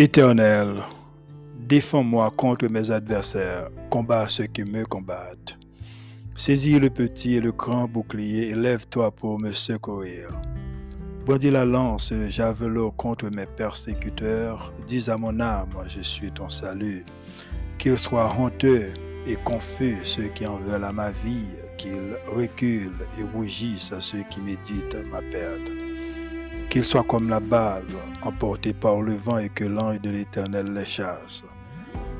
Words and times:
Éternel, 0.00 0.74
défends-moi 1.58 2.30
contre 2.30 2.68
mes 2.68 2.92
adversaires, 2.92 3.68
combat 3.90 4.28
ceux 4.28 4.46
qui 4.46 4.62
me 4.62 4.84
combattent. 4.84 5.58
Saisis 6.36 6.78
le 6.78 6.88
petit 6.88 7.34
et 7.34 7.40
le 7.40 7.50
grand 7.50 7.88
bouclier 7.88 8.50
et 8.50 8.54
lève-toi 8.54 9.10
pour 9.10 9.40
me 9.40 9.50
secourir. 9.50 10.28
Brandis 11.26 11.50
la 11.50 11.64
lance 11.64 12.12
et 12.12 12.14
le 12.14 12.28
javelot 12.28 12.92
contre 12.92 13.28
mes 13.28 13.46
persécuteurs. 13.46 14.72
Dis 14.86 15.10
à 15.10 15.16
mon 15.16 15.40
âme, 15.40 15.74
je 15.88 16.02
suis 16.02 16.30
ton 16.30 16.48
salut. 16.48 17.04
Qu'ils 17.76 17.98
soient 17.98 18.32
honteux 18.38 18.92
et 19.26 19.34
confus 19.34 19.96
ceux 20.04 20.28
qui 20.28 20.46
en 20.46 20.58
veulent 20.58 20.84
à 20.84 20.92
ma 20.92 21.10
vie, 21.10 21.56
qu'ils 21.76 22.14
reculent 22.32 23.04
et 23.18 23.24
rougissent 23.36 23.92
à 23.92 24.00
ceux 24.00 24.22
qui 24.30 24.40
méditent 24.42 24.96
ma 25.10 25.22
perte 25.22 25.77
qu'ils 26.68 26.84
soient 26.84 27.04
comme 27.04 27.28
la 27.28 27.40
balle, 27.40 27.84
emportés 28.22 28.74
par 28.74 29.00
le 29.00 29.14
vent 29.14 29.38
et 29.38 29.48
que 29.48 29.64
l'ange 29.64 30.00
de 30.02 30.10
l'Éternel 30.10 30.74
les 30.74 30.84
chasse. 30.84 31.42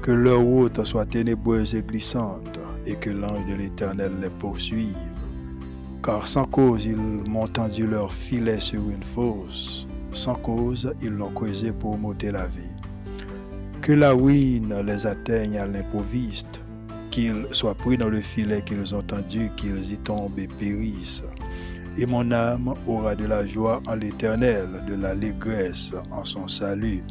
Que 0.03 0.13
leur 0.13 0.41
route 0.41 0.85
soit 0.85 1.05
ténébreuse 1.05 1.75
et 1.75 1.83
glissante, 1.83 2.59
et 2.87 2.95
que 2.95 3.11
l'ange 3.11 3.45
de 3.47 3.55
l'Éternel 3.55 4.13
les 4.21 4.31
poursuive. 4.31 4.97
Car 6.03 6.27
sans 6.27 6.47
cause 6.47 6.87
ils 6.87 6.97
m'ont 6.97 7.49
tendu 7.49 7.87
leur 7.87 8.13
filet 8.13 8.61
sur 8.61 8.89
une 8.89 9.03
fosse, 9.03 9.87
sans 10.13 10.37
cause 10.37 10.95
ils 11.03 11.11
l'ont 11.11 11.33
creusé 11.33 11.73
pour 11.73 11.99
m'ôter 11.99 12.31
la 12.31 12.47
vie. 12.47 12.63
Que 13.83 13.93
la 13.93 14.13
ruine 14.13 14.75
les 14.87 15.07
atteigne 15.07 15.59
à 15.59 15.67
l'improviste, 15.67 16.63
qu'ils 17.11 17.47
soient 17.51 17.75
pris 17.75 17.99
dans 17.99 18.09
le 18.09 18.21
filet 18.21 18.63
qu'ils 18.63 18.95
ont 18.95 19.03
tendu, 19.03 19.51
qu'ils 19.57 19.93
y 19.93 19.99
tombent 19.99 20.39
et 20.39 20.49
périssent 20.49 21.25
et 21.99 22.07
mon 22.07 22.31
âme 22.31 22.73
aura 22.87 23.17
de 23.17 23.27
la 23.27 23.45
joie 23.45 23.83
en 23.87 23.97
l'Éternel, 23.97 24.69
de 24.87 24.95
l'allégresse 24.95 25.95
en 26.13 26.25
son 26.25 26.47
salut. 26.47 27.03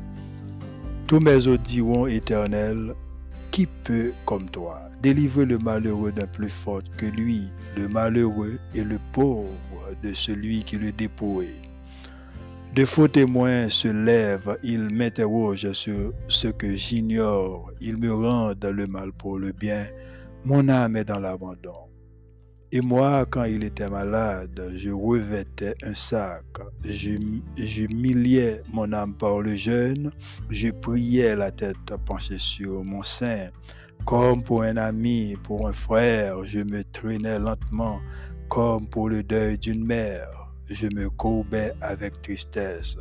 Tous 1.07 1.19
mes 1.19 1.47
os 1.47 1.59
diront, 1.59 2.07
Éternel, 2.07 2.93
qui 3.51 3.67
peut 3.83 4.13
comme 4.25 4.49
toi 4.49 4.81
délivrer 5.01 5.45
le 5.45 5.57
malheureux 5.57 6.11
d'un 6.11 6.25
plus 6.25 6.49
fort 6.49 6.81
que 6.97 7.05
lui, 7.05 7.49
le 7.75 7.87
malheureux 7.87 8.57
et 8.73 8.83
le 8.83 8.97
pauvre 9.11 9.49
de 10.01 10.13
celui 10.13 10.63
qui 10.63 10.77
le 10.77 10.91
dépouille? 10.91 11.61
De 12.75 12.85
faux 12.85 13.07
témoins 13.07 13.69
se 13.69 13.87
lèvent, 13.87 14.57
ils 14.63 14.89
m'interrogent 14.89 15.71
sur 15.73 16.13
ce 16.27 16.47
que 16.47 16.73
j'ignore, 16.73 17.71
ils 17.81 17.97
me 17.97 18.13
rendent 18.13 18.63
le 18.63 18.87
mal 18.87 19.11
pour 19.13 19.37
le 19.37 19.51
bien, 19.51 19.85
mon 20.45 20.69
âme 20.69 20.95
est 20.95 21.05
dans 21.05 21.19
l'abandon. 21.19 21.86
Et 22.73 22.81
moi, 22.81 23.25
quand 23.25 23.45
il 23.45 23.63
était 23.63 23.89
malade, 23.89 24.71
je 24.75 24.89
revêtais 24.89 25.73
un 25.83 25.95
sac, 25.95 26.43
j'humiliais 26.83 28.61
mon 28.73 28.91
âme 28.91 29.13
par 29.13 29.39
le 29.41 29.55
jeûne, 29.55 30.11
je 30.49 30.71
priais 30.71 31.37
la 31.37 31.49
tête 31.51 31.77
penchée 32.05 32.39
sur 32.39 32.83
mon 32.83 33.03
sein. 33.03 33.51
Comme 34.05 34.43
pour 34.43 34.63
un 34.63 34.75
ami, 34.75 35.37
pour 35.43 35.69
un 35.69 35.73
frère, 35.73 36.43
je 36.43 36.59
me 36.59 36.83
traînais 36.83 37.39
lentement, 37.39 38.01
comme 38.49 38.85
pour 38.87 39.07
le 39.07 39.23
deuil 39.23 39.57
d'une 39.57 39.85
mère, 39.85 40.51
je 40.69 40.87
me 40.87 41.09
courbais 41.09 41.73
avec 41.79 42.21
tristesse. 42.21 42.97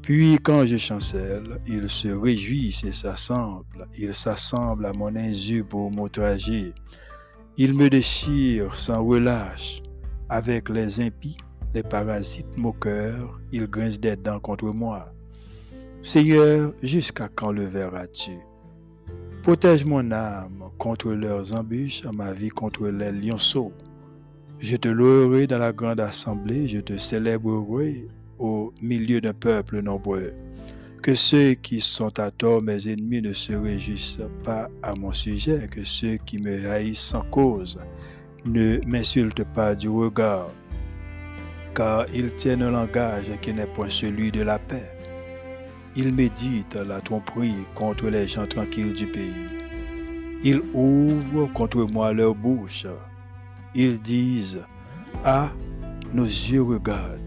Puis 0.00 0.38
quand 0.40 0.64
je 0.64 0.76
chancelle, 0.76 1.58
ils 1.66 1.88
se 1.88 2.06
réjouissent 2.06 2.84
et 2.84 2.92
s'assemblent, 2.92 3.88
ils 3.98 4.14
s'assemblent 4.14 4.86
à 4.86 4.92
mon 4.92 5.16
insu 5.16 5.64
pour 5.64 5.90
m'outrager. 5.90 6.72
Il 7.58 7.72
me 7.72 7.88
déchire 7.88 8.76
sans 8.76 9.02
relâche. 9.02 9.82
Avec 10.28 10.68
les 10.68 11.00
impies, 11.00 11.38
les 11.74 11.82
parasites 11.82 12.54
moqueurs, 12.58 13.40
ils 13.50 13.66
grincent 13.66 13.98
des 13.98 14.14
dents 14.14 14.40
contre 14.40 14.66
moi. 14.66 15.10
Seigneur, 16.02 16.74
jusqu'à 16.82 17.28
quand 17.34 17.52
le 17.52 17.64
verras-tu? 17.64 18.32
Protège 19.42 19.86
mon 19.86 20.10
âme 20.12 20.68
contre 20.76 21.12
leurs 21.12 21.54
embûches, 21.54 22.04
ma 22.04 22.34
vie 22.34 22.50
contre 22.50 22.88
les 22.88 23.10
lionceaux. 23.10 23.72
Je 24.58 24.76
te 24.76 24.88
louerai 24.88 25.46
dans 25.46 25.58
la 25.58 25.72
grande 25.72 26.00
assemblée, 26.00 26.68
je 26.68 26.80
te 26.80 26.98
célébrerai 26.98 28.06
au 28.38 28.74
milieu 28.82 29.22
d'un 29.22 29.32
peuple 29.32 29.80
nombreux. 29.80 30.34
Que 31.06 31.14
ceux 31.14 31.54
qui 31.54 31.80
sont 31.80 32.18
à 32.18 32.32
tort 32.32 32.60
mes 32.62 32.88
ennemis 32.88 33.22
ne 33.22 33.32
se 33.32 33.52
réjouissent 33.52 34.18
pas 34.42 34.68
à 34.82 34.96
mon 34.96 35.12
sujet, 35.12 35.68
que 35.70 35.84
ceux 35.84 36.16
qui 36.16 36.40
me 36.40 36.68
haïssent 36.68 36.98
sans 36.98 37.22
cause 37.30 37.78
ne 38.44 38.84
m'insultent 38.84 39.46
pas 39.54 39.76
du 39.76 39.88
regard, 39.88 40.50
car 41.76 42.06
ils 42.12 42.34
tiennent 42.34 42.64
un 42.64 42.72
langage 42.72 43.30
qui 43.40 43.54
n'est 43.54 43.68
point 43.68 43.88
celui 43.88 44.32
de 44.32 44.42
la 44.42 44.58
paix. 44.58 44.90
Ils 45.94 46.12
méditent 46.12 46.74
la 46.74 47.00
tromperie 47.00 47.54
contre 47.76 48.08
les 48.08 48.26
gens 48.26 48.48
tranquilles 48.48 48.94
du 48.94 49.06
pays. 49.06 49.46
Ils 50.42 50.60
ouvrent 50.74 51.52
contre 51.52 51.84
moi 51.84 52.12
leur 52.12 52.34
bouche. 52.34 52.84
Ils 53.76 54.02
disent, 54.02 54.64
Ah, 55.22 55.52
nos 56.12 56.24
yeux 56.24 56.62
regardent. 56.62 57.25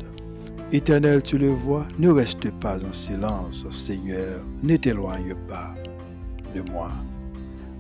Éternel, 0.72 1.24
tu 1.24 1.40
le 1.40 1.48
vois, 1.48 1.88
ne 1.98 2.10
reste 2.10 2.52
pas 2.60 2.78
en 2.86 2.94
silence, 2.94 3.66
Seigneur, 3.72 4.46
ne 4.62 4.76
t'éloigne 4.78 5.34
pas 5.48 5.74
de 6.54 6.62
moi. 6.62 6.92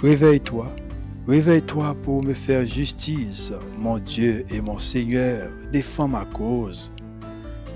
Réveille-toi, 0.02 0.72
réveille-toi 1.28 1.96
pour 2.02 2.24
me 2.24 2.34
faire 2.34 2.66
justice, 2.66 3.54
mon 3.78 4.00
Dieu 4.00 4.44
et 4.50 4.60
mon 4.60 4.80
Seigneur, 4.80 5.52
défends 5.72 6.08
ma 6.08 6.26
cause. 6.26 6.92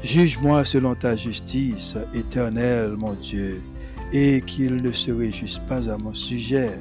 Juge-moi 0.01 0.65
selon 0.65 0.95
ta 0.95 1.15
justice, 1.15 1.95
éternel, 2.15 2.95
mon 2.97 3.13
Dieu, 3.13 3.61
et 4.13 4.41
qu'ils 4.41 4.77
ne 4.77 4.91
se 4.91 5.11
réjouissent 5.11 5.61
pas 5.69 5.91
à 5.91 5.97
mon 5.97 6.15
sujet, 6.15 6.71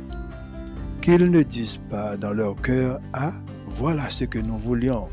qu'ils 1.02 1.30
ne 1.30 1.42
disent 1.42 1.80
pas 1.90 2.16
dans 2.16 2.32
leur 2.32 2.56
cœur, 2.62 2.98
Ah, 3.12 3.34
voilà 3.66 4.08
ce 4.08 4.24
que 4.24 4.38
nous 4.38 4.56
voulions 4.56 5.08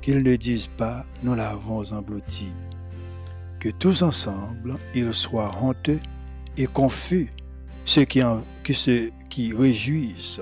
qu'ils 0.00 0.22
ne 0.22 0.36
disent 0.36 0.66
pas 0.66 1.04
nous 1.22 1.34
l'avons 1.34 1.92
englouti. 1.92 2.52
Que 3.58 3.68
tous 3.68 4.02
ensemble, 4.02 4.76
ils 4.94 5.12
soient 5.12 5.54
honteux 5.60 6.00
et 6.56 6.66
confus, 6.66 7.32
ceux 7.84 8.04
qui, 8.04 8.22
qui 9.28 9.52
réjouissent 9.52 10.40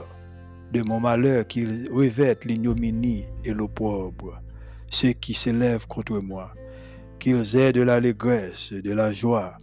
de 0.73 0.83
mon 0.83 1.01
malheur, 1.01 1.47
qu'ils 1.47 1.89
revêtent 1.91 2.45
l'ignominie 2.45 3.25
et 3.45 3.53
l'opprobre, 3.53 4.41
ceux 4.91 5.13
qui 5.13 5.35
s'élèvent 5.35 5.87
contre 5.87 6.19
moi, 6.19 6.53
qu'ils 7.19 7.57
aient 7.57 7.73
de 7.73 7.83
l'allégresse, 7.83 8.73
de 8.73 8.93
la 8.93 9.13
joie, 9.13 9.59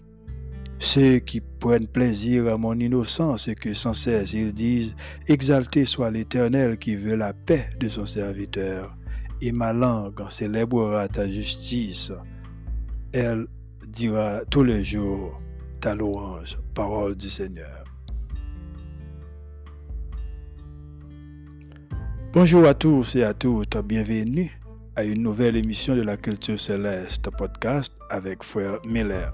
ceux 0.79 1.19
qui 1.19 1.41
prennent 1.41 1.87
plaisir 1.87 2.47
à 2.47 2.57
mon 2.57 2.77
innocence 2.77 3.47
et 3.47 3.55
que 3.55 3.73
sans 3.73 3.93
cesse 3.93 4.33
ils 4.33 4.53
disent, 4.53 4.95
Exalté 5.27 5.85
soit 5.85 6.11
l'Éternel 6.11 6.77
qui 6.77 6.95
veut 6.95 7.15
la 7.15 7.33
paix 7.33 7.69
de 7.79 7.87
son 7.87 8.05
serviteur 8.05 8.95
et 9.41 9.51
ma 9.51 9.73
langue 9.73 10.29
célébrera 10.29 11.07
ta 11.07 11.27
justice. 11.27 12.11
Elle 13.13 13.47
dira 13.87 14.41
tous 14.49 14.63
les 14.63 14.83
jours 14.83 15.39
ta 15.79 15.95
louange, 15.95 16.57
parole 16.73 17.15
du 17.15 17.29
Seigneur. 17.29 17.83
Bonjour 22.33 22.65
à 22.65 22.73
tous 22.73 23.15
et 23.15 23.23
à 23.23 23.33
toutes, 23.33 23.77
bienvenue 23.77 24.51
à 24.95 25.03
une 25.03 25.21
nouvelle 25.21 25.55
émission 25.55 25.95
de 25.95 26.01
la 26.01 26.17
Culture 26.17 26.59
Céleste 26.59 27.29
podcast 27.37 27.93
avec 28.09 28.43
Frère 28.43 28.79
Miller. 28.85 29.33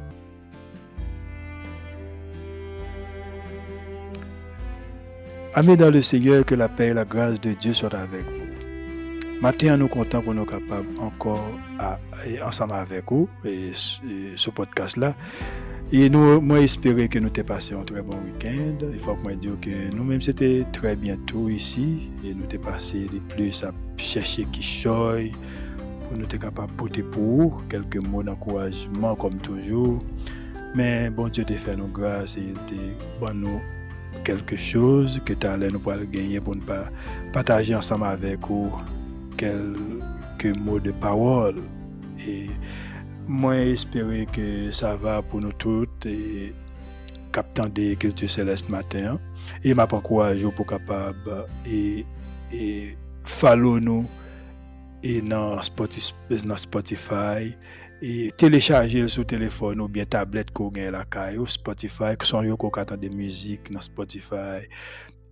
Amis 5.53 5.75
dans 5.75 5.91
le 5.91 6.01
Seigneur, 6.01 6.45
que 6.45 6.55
la 6.55 6.69
paix 6.69 6.87
et 6.87 6.93
la 6.93 7.03
grâce 7.03 7.41
de 7.41 7.51
Dieu 7.51 7.73
soient 7.73 7.93
avec 7.93 8.23
vous. 8.23 8.45
Matin, 9.41 9.75
nous 9.75 9.89
comptons 9.89 10.21
pour 10.21 10.33
nous 10.33 10.45
capables 10.45 10.87
encore 10.97 11.45
à, 11.77 11.99
ensemble 12.45 12.71
avec 12.71 13.11
vous 13.11 13.27
et, 13.43 13.71
ce 13.73 14.49
podcast-là. 14.49 15.13
Et 15.91 16.09
nous, 16.09 16.39
moi, 16.39 16.61
espérer 16.61 17.09
que 17.09 17.19
nous 17.19 17.27
t'ai 17.27 17.43
passé 17.43 17.75
un 17.75 17.83
très 17.83 18.01
bon 18.01 18.15
week-end. 18.23 18.77
Il 18.93 18.99
faut 19.01 19.13
que 19.15 19.23
moi 19.23 19.33
dire 19.33 19.59
que 19.59 19.93
nous-mêmes, 19.93 20.21
c'était 20.21 20.65
très 20.71 20.95
bientôt 20.95 21.49
ici. 21.49 22.09
Et 22.23 22.33
nous 22.33 22.45
t'ai 22.45 22.57
passé 22.57 23.09
les 23.11 23.19
plus 23.19 23.65
à 23.65 23.73
chercher 23.97 24.45
qui 24.53 24.61
choye 24.61 25.33
pour 26.07 26.17
nous 26.17 26.23
être 26.23 26.39
capables 26.39 26.71
de 26.71 26.77
porter 26.77 27.03
pour 27.03 27.61
quelques 27.67 27.97
mots 27.97 28.23
d'encouragement, 28.23 29.15
comme 29.15 29.37
toujours. 29.39 30.01
Mais 30.75 31.09
bon 31.09 31.27
Dieu 31.27 31.43
te 31.43 31.51
fait 31.51 31.75
nous 31.75 31.89
grâce 31.89 32.37
et 32.37 32.53
te 32.67 32.75
bon 33.19 33.33
nous 33.33 33.59
quelque 34.23 34.55
chose 34.55 35.21
que 35.25 35.33
tu 35.33 35.47
allais 35.47 35.69
nous 35.69 35.79
pouvoir 35.79 36.05
gagner 36.05 36.39
pour 36.39 36.55
ne 36.55 36.61
pas 36.61 36.89
partager 37.33 37.75
ensemble 37.75 38.05
avec 38.05 38.39
vous 38.47 38.71
quelques 39.37 40.57
mots 40.57 40.79
de 40.79 40.91
parole. 40.91 41.55
Et 42.27 42.47
moi, 43.27 43.55
espérer 43.55 44.27
que 44.31 44.71
ça 44.71 44.95
va 44.95 45.21
pour 45.21 45.41
nous 45.41 45.53
toutes 45.53 46.05
et 46.05 46.53
captant 47.31 47.67
des 47.67 47.95
cultures 47.95 48.29
célestes 48.29 48.69
matin. 48.69 49.19
Et 49.63 49.73
m'a 49.73 49.87
encouragé 49.91 50.49
pour 50.51 50.67
capable 50.67 51.45
et, 51.65 52.05
et 52.53 52.97
follow 53.23 53.79
nous 53.79 54.05
et 55.03 55.21
dans 55.21 55.61
Spotify 55.61 57.55
et 58.01 58.31
télécharger 58.35 59.07
sur 59.07 59.25
téléphone 59.25 59.81
ou 59.81 59.87
bien 59.87 60.05
tablette 60.05 60.51
qu'on 60.51 60.69
gagne 60.69 60.91
la 60.91 61.05
caille 61.05 61.37
ou 61.37 61.45
Spotify 61.45 62.17
que 62.17 62.25
sont 62.25 62.41
yo 62.41 62.57
qu'on 62.57 62.69
entend 62.69 62.97
des 62.97 63.09
musiques 63.09 63.71
dans 63.71 63.81
Spotify 63.81 64.65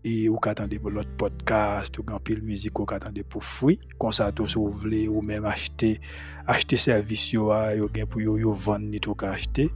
et 0.04 0.30
ou 0.30 0.38
qu'attendez 0.38 0.80
pour 0.80 0.92
l'autre 0.92 1.10
podcast 1.18 1.98
ou 1.98 2.04
grand 2.04 2.20
pile 2.20 2.42
musique 2.44 2.80
ou 2.80 2.86
qu'attendez 2.86 3.24
pour 3.24 3.44
fruit 3.44 3.80
comme 3.98 4.12
ça 4.12 4.32
tout 4.32 4.46
vous 4.46 4.88
ou 5.08 5.22
même 5.22 5.46
acheter 5.46 6.00
acheter 6.46 6.78
service 6.78 7.34
yo 7.34 7.52
yo 7.76 7.90
gain 7.90 8.06
pour 8.06 8.22
yo 8.22 8.38
yo 8.38 8.54
vendre 8.54 8.86
ni 8.86 9.00
tout 9.00 9.16
acheter. 9.22 9.70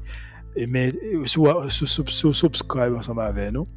Et 0.56 0.68
mais 0.68 0.94
sur 1.26 1.72
sur 1.72 2.36
subscribe 2.36 2.94
ensemble 2.96 3.22
avec 3.22 3.52
nous. 3.52 3.68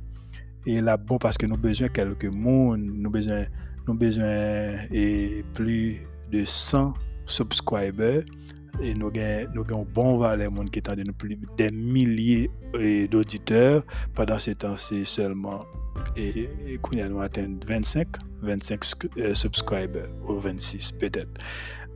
Et 0.66 0.80
là 0.80 0.96
bon 0.96 1.16
parce 1.18 1.38
que 1.38 1.46
nous 1.46 1.56
besoin 1.56 1.88
quelques 1.88 2.26
monde 2.26 2.80
nous 2.80 3.10
besoin 3.10 3.44
nous 3.86 3.94
besoin 3.94 4.74
et 4.92 5.44
plus 5.54 6.00
de 6.30 6.44
100 6.44 6.92
subscribers 7.24 8.24
E 8.82 8.92
nou 8.98 9.08
gen 9.14 9.54
yon 9.56 9.86
bon 9.96 10.18
valè 10.20 10.48
moun 10.52 10.68
ki 10.72 10.82
tande 10.84 11.06
nou 11.06 11.16
pli 11.16 11.38
de 11.58 11.70
milye 11.72 12.46
d'auditeur. 13.12 13.82
Padan 14.16 14.42
se 14.42 14.56
tan 14.58 14.76
se 14.80 15.02
selman 15.08 15.64
e 16.18 16.76
kounya 16.84 17.08
nou 17.08 17.22
aten 17.24 17.56
25, 17.64 18.18
25 18.44 19.06
euh, 19.16 19.32
subscriber 19.34 20.10
ou 20.26 20.38
26 20.44 20.92
petet. 21.00 21.40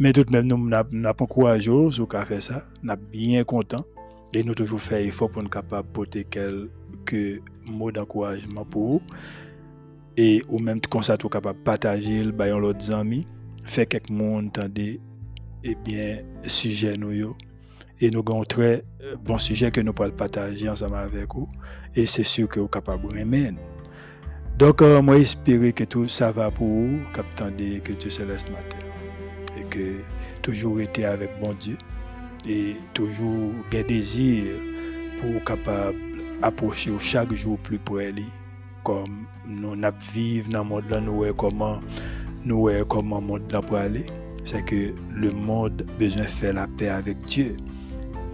Men 0.01 0.17
tout 0.17 0.33
men 0.33 0.49
nou 0.49 0.71
nap 0.71 1.21
ankouajo 1.21 1.91
sou 1.93 2.09
ka 2.09 2.25
fe 2.29 2.41
sa, 2.45 2.63
nap 2.87 3.03
bien 3.13 3.45
kontan. 3.49 3.85
E 4.33 4.45
nou 4.47 4.57
toujou 4.57 4.81
fe 4.81 5.03
ifo 5.09 5.29
pou 5.29 5.45
nou 5.45 5.53
kapap 5.53 5.89
pote 5.97 6.25
kelke 6.33 7.41
mou 7.67 7.93
d'ankouajman 7.93 8.65
pou 8.73 8.97
ou. 8.97 9.21
E 10.17 10.41
ou 10.49 10.63
menm 10.63 10.81
konsa 10.89 11.19
tou 11.21 11.33
kapap 11.33 11.61
patajil 11.67 12.33
bayon 12.37 12.65
lot 12.65 12.81
zami. 12.85 13.27
Fe 13.69 13.85
kek 13.85 14.09
moun 14.09 14.49
tande 14.55 14.95
eh 15.65 15.75
bien, 15.75 16.19
sujet 16.47 16.97
nous 16.97 17.37
Et 18.01 18.11
nous 18.11 18.21
avons 18.21 18.43
un 18.43 18.45
très 18.45 18.85
euh, 19.03 19.17
bon 19.23 19.39
sujet 19.39 19.71
que 19.71 19.81
nous 19.81 19.93
pouvons 19.93 20.11
partager 20.11 20.69
ensemble 20.69 20.97
avec 20.97 21.35
vous. 21.35 21.49
Et 21.95 22.07
c'est 22.07 22.25
sûr 22.25 22.49
que 22.49 22.61
vous 22.61 22.67
êtes 22.67 22.73
capable 22.73 23.09
de. 23.09 23.57
Donc, 24.59 24.83
euh, 24.83 25.03
moi, 25.03 25.19
j'espère 25.19 25.75
que 25.75 25.85
tout 25.85 26.09
ça 26.09 26.33
va 26.33 26.51
pour 26.51 26.67
vous, 26.67 26.99
captant 27.15 27.51
des 27.51 27.81
cultures 27.81 28.13
célestes 28.13 28.51
matin. 28.51 28.79
Et 29.59 29.65
que 29.65 30.01
toujours 30.43 30.81
été 30.81 31.05
avec 31.05 31.31
bon 31.41 31.55
Dieu. 31.55 31.77
Et 32.49 32.77
toujours 32.95 33.53
un 33.73 33.83
désir 33.83 34.45
pour 35.21 35.45
capable 35.45 35.99
approcher 36.43 36.91
chaque 36.99 37.35
jour 37.35 37.59
plus 37.59 37.79
près 37.79 38.13
lui. 38.13 38.27
Comme 38.83 39.27
nous 39.47 39.77
vivons 40.15 40.51
dans 40.51 40.63
le 40.63 40.65
monde 40.65 41.03
nous 41.05 41.17
voyons 41.17 41.35
comment 41.35 41.81
nous 42.47 42.67
comment 42.89 43.21
le 43.21 43.27
monde 43.27 43.61
pour 43.67 43.77
aller 43.77 44.07
c'est 44.51 44.65
que 44.65 44.93
le 45.15 45.31
monde 45.31 45.87
a 45.89 45.99
besoin 45.99 46.23
de 46.23 46.29
faire 46.29 46.55
la 46.55 46.67
paix 46.67 46.89
avec 46.89 47.25
Dieu. 47.27 47.57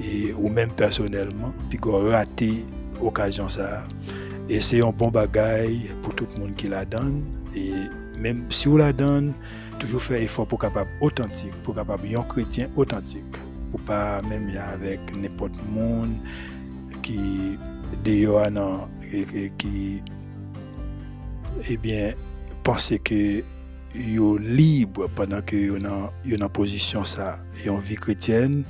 Et, 0.00 0.32
ou 0.32 0.48
même 0.48 0.70
personnellement, 0.70 1.52
puis 1.68 1.78
qu'on 1.78 2.08
raté 2.08 2.64
l'occasion 3.02 3.50
ça. 3.50 3.86
Et 4.48 4.60
c'est 4.60 4.82
un 4.82 4.92
bon 4.92 5.08
bagage 5.08 5.94
pour 6.00 6.14
tout 6.14 6.26
le 6.34 6.40
monde 6.40 6.54
qui 6.54 6.68
la 6.68 6.86
donne. 6.86 7.22
Et 7.54 7.72
même 8.18 8.44
si 8.48 8.66
on 8.66 8.76
la 8.76 8.94
donne, 8.94 9.34
toujours 9.78 10.00
faire 10.00 10.22
effort 10.22 10.46
pour 10.46 10.58
capable 10.58 10.88
authentique, 11.02 11.52
pour 11.62 11.74
capable 11.74 12.06
un 12.16 12.22
chrétien 12.22 12.68
authentique. 12.76 13.36
Pour 13.70 13.80
pas 13.80 14.22
même 14.22 14.50
avec 14.72 15.00
n'importe 15.14 15.52
monde 15.68 16.14
qui 17.02 17.58
d'ailleurs 18.04 18.50
qui 19.58 20.02
eh 21.68 21.76
bien 21.76 22.14
penser 22.62 22.98
que 22.98 23.42
yo 23.96 24.38
libre 24.38 25.08
pendant 25.14 25.42
que 25.42 25.56
yo 25.56 25.78
dans 25.78 26.10
yo 26.24 26.48
position 26.48 27.04
ça. 27.04 27.40
Et 27.64 27.70
vie 27.70 27.96
chrétienne 27.96 28.64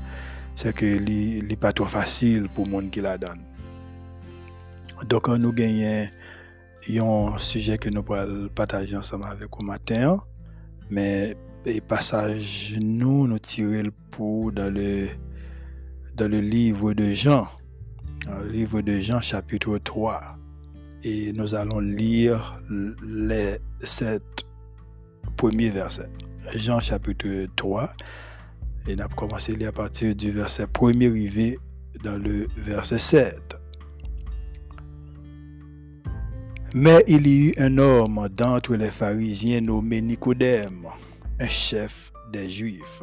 c'est 0.55 0.75
que 0.75 0.87
li 0.87 1.43
li 1.43 1.57
pas 1.57 1.73
trop 1.73 1.85
facile 1.85 2.49
pour 2.49 2.67
monde 2.67 2.91
qui 2.91 3.01
la 3.01 3.19
donne. 3.19 3.41
Donc 5.09 5.29
nous 5.29 5.53
gagnons 5.53 7.35
un 7.35 7.39
sujet 7.39 7.77
que 7.79 7.91
nous 7.91 8.03
pourrons 8.03 8.49
partager 8.55 8.97
ensemble 8.97 9.25
avec 9.25 9.49
vous 9.55 9.63
matin. 9.63 10.19
Mais 10.91 11.37
passage 11.87 12.77
nous 12.81 13.27
nous 13.27 13.39
tirer 13.39 13.83
le 13.83 13.93
pour 14.11 14.53
dans 14.53 14.73
le 14.73 15.09
dans 16.15 16.31
le 16.31 16.41
livre 16.41 16.95
de 16.95 17.13
Jean. 17.13 17.49
Le 18.29 18.49
livre 18.51 18.81
de 18.81 18.99
Jean 18.99 19.21
chapitre 19.21 19.79
3 19.79 20.37
et 21.05 21.33
nous 21.33 21.55
allons 21.55 21.79
lire 21.79 22.61
les 23.05 23.59
sept 23.81 24.36
premier 25.37 25.71
verset. 25.71 26.09
Jean 26.55 26.81
chapitre 26.81 27.47
3. 27.57 27.93
Et 28.89 28.95
on 28.97 29.01
a 29.01 29.09
commencé 29.09 29.57
à 29.65 29.73
partir 29.73 30.15
du 30.15 30.31
verset 30.31 30.67
premier 30.67 31.09
arrivé 31.09 31.59
dans 32.05 32.17
le 32.17 32.47
verset 32.57 32.99
7. 32.99 33.57
Mais 36.75 37.03
il 37.09 37.27
y 37.27 37.49
eut 37.49 37.55
un 37.59 37.79
homme 37.79 38.29
d'entre 38.31 38.75
les 38.75 38.91
pharisiens 38.91 39.61
nommé 39.61 40.01
Nicodème, 40.03 40.87
un 41.41 41.47
chef 41.47 42.13
des 42.33 42.49
Juifs, 42.49 43.03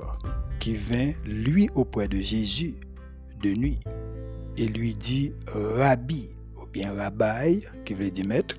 qui 0.60 0.76
vint 0.76 1.12
lui 1.26 1.70
auprès 1.74 2.08
de 2.08 2.18
Jésus 2.18 2.76
de 3.42 3.50
nuit 3.50 3.80
et 4.58 4.68
lui 4.68 4.94
dit, 4.94 5.34
Rabbi, 5.48 6.30
ou 6.62 6.68
bien 6.68 6.94
Rabbi, 6.94 7.66
qui 7.84 7.94
veut 7.94 8.12
dire 8.12 8.28
maître, 8.28 8.56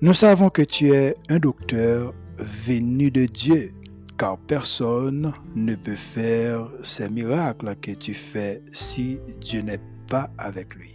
nous 0.00 0.14
savons 0.14 0.48
que 0.48 0.62
tu 0.62 0.92
es 0.92 1.16
un 1.28 1.38
docteur 1.38 2.14
venu 2.38 3.10
de 3.10 3.26
Dieu, 3.26 3.72
car 4.18 4.38
personne 4.38 5.32
ne 5.54 5.74
peut 5.74 5.96
faire 5.96 6.68
ces 6.82 7.08
miracles 7.08 7.74
que 7.80 7.92
tu 7.92 8.14
fais 8.14 8.62
si 8.72 9.20
Dieu 9.40 9.62
n'est 9.62 9.80
pas 10.08 10.30
avec 10.38 10.74
lui. 10.74 10.94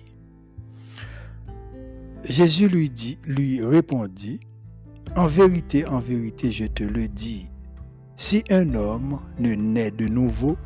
Jésus 2.23 2.67
lui, 2.67 2.89
dit, 2.89 3.17
lui 3.23 3.63
répondit, 3.63 4.39
En 5.15 5.27
vérité, 5.27 5.85
en 5.85 5.99
vérité, 5.99 6.51
je 6.51 6.65
te 6.65 6.83
le 6.83 7.07
dis, 7.07 7.47
si 8.17 8.43
un 8.49 8.75
homme 8.75 9.19
ne 9.39 9.55
naît 9.55 9.91
de 9.91 10.07
nouveau, 10.07 10.57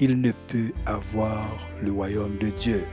il 0.00 0.20
ne 0.20 0.32
peut 0.32 0.72
avoir 0.84 1.46
le 1.82 1.92
royaume 1.92 2.36
de 2.38 2.50
Dieu. 2.50 2.84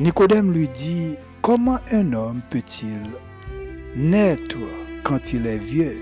Nicodème 0.00 0.52
lui 0.52 0.68
dit, 0.68 1.16
Comment 1.42 1.78
un 1.92 2.14
homme 2.14 2.40
peut-il 2.48 3.02
naître 3.96 4.56
quand 5.04 5.34
il 5.34 5.46
est 5.46 5.58
vieux, 5.58 5.98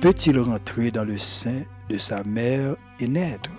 peut-il 0.00 0.38
rentrer 0.38 0.90
dans 0.90 1.04
le 1.04 1.16
sein 1.16 1.62
de 1.88 1.96
sa 1.96 2.22
mère 2.22 2.76
et 3.00 3.08
naître? 3.08 3.50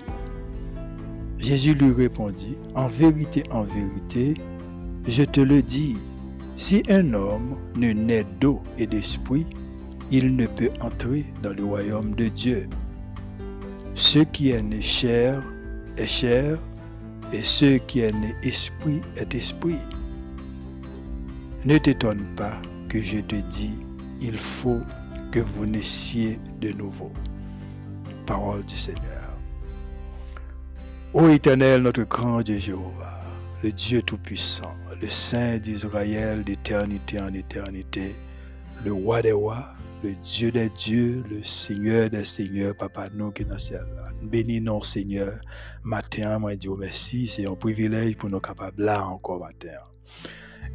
Jésus 1.40 1.74
lui 1.74 1.92
répondit, 1.92 2.56
En 2.76 2.88
vérité, 2.88 3.44
en 3.50 3.64
vérité, 3.64 4.36
je 5.08 5.24
te 5.24 5.42
le 5.42 5.62
dis, 5.62 5.98
si 6.56 6.84
un 6.90 7.14
homme 7.14 7.58
ne 7.76 7.92
naît 7.92 8.26
d'eau 8.40 8.62
et 8.78 8.86
d'esprit, 8.86 9.48
il 10.12 10.36
ne 10.36 10.46
peut 10.46 10.70
entrer 10.80 11.26
dans 11.42 11.54
le 11.54 11.66
royaume 11.66 12.14
de 12.14 12.28
Dieu. 12.28 12.70
Ce 13.96 14.20
qui 14.20 14.52
est 14.52 14.62
né 14.62 14.82
chair 14.82 15.44
est 15.98 16.08
chair, 16.08 16.60
et 17.34 17.44
ce 17.44 17.78
qui 17.78 18.02
est 18.02 18.12
né 18.12 18.36
esprit 18.44 19.02
est 19.18 19.34
esprit. 19.34 19.80
Ne 21.66 21.80
t'étonne 21.80 22.28
pas 22.38 22.62
que 22.88 23.02
je 23.02 23.18
te 23.18 23.36
dis 23.50 23.85
il 24.22 24.38
faut 24.38 24.82
que 25.32 25.40
vous 25.40 25.66
naissiez 25.66 26.40
de 26.62 26.72
nouveau. 26.72 27.12
Parole 28.26 28.64
du 28.66 28.76
Seigneur. 28.76 29.30
Ô 31.14 31.28
Éternel, 31.30 31.82
notre 31.84 32.04
grand 32.04 32.42
Dieu 32.42 32.58
Jéhovah, 32.58 33.22
le 33.64 33.72
Dieu 33.72 34.02
Tout-Puissant, 34.02 34.74
le 35.02 35.08
Saint 35.08 35.58
d'Israël 35.58 36.44
d'éternité 36.44 37.20
en 37.20 37.34
éternité, 37.34 38.16
le 38.84 38.92
roi 38.92 39.22
des 39.22 39.32
rois, 39.32 39.66
le 40.04 40.14
Dieu 40.16 40.52
des 40.52 40.70
dieux, 40.70 41.24
le 41.30 41.44
Seigneur 41.44 42.10
des 42.10 42.26
seigneurs, 42.26 42.76
Papa 42.76 43.10
nous 43.14 43.32
qui 43.32 43.46
dans 43.46 43.54
le 43.54 43.60
ciel. 43.60 43.86
Bénis 44.22 44.62
nous, 44.62 44.84
Seigneur. 44.84 45.40
Matin, 45.84 46.40
moi, 46.40 46.56
Dieu 46.56 46.72
merci. 46.78 47.28
C'est 47.28 47.48
un 47.48 47.56
privilège 47.56 48.18
pour 48.18 48.30
nous 48.30 48.40
capables 48.40 48.84
là 48.84 49.06
encore 49.06 49.40
matin. 49.40 49.70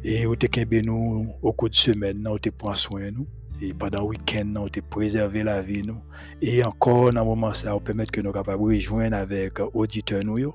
Et 0.03 0.25
vous 0.25 0.35
te 0.35 0.81
nous 0.81 1.27
au 1.41 1.53
cours 1.53 1.69
de 1.69 1.75
semaine, 1.75 2.27
vous 2.27 2.39
te 2.39 2.49
prend 2.49 2.73
soin 2.73 3.11
nous. 3.11 3.27
Et 3.61 3.73
pendant 3.73 4.01
le 4.01 4.07
week-end, 4.07 4.45
nous 4.45 4.69
te 4.69 4.79
préserver 4.79 5.43
la 5.43 5.61
vie 5.61 5.83
nous. 5.83 6.01
Et 6.41 6.63
encore, 6.63 7.13
dans 7.13 7.21
le 7.21 7.27
moment 7.27 7.53
ça, 7.53 7.77
permettre 7.79 8.11
que 8.11 8.21
nous 8.21 8.31
capables 8.31 8.63
de 8.63 8.75
rejoindre 8.75 9.17
avec 9.17 9.59
auditeurs 9.73 10.23
nous. 10.23 10.53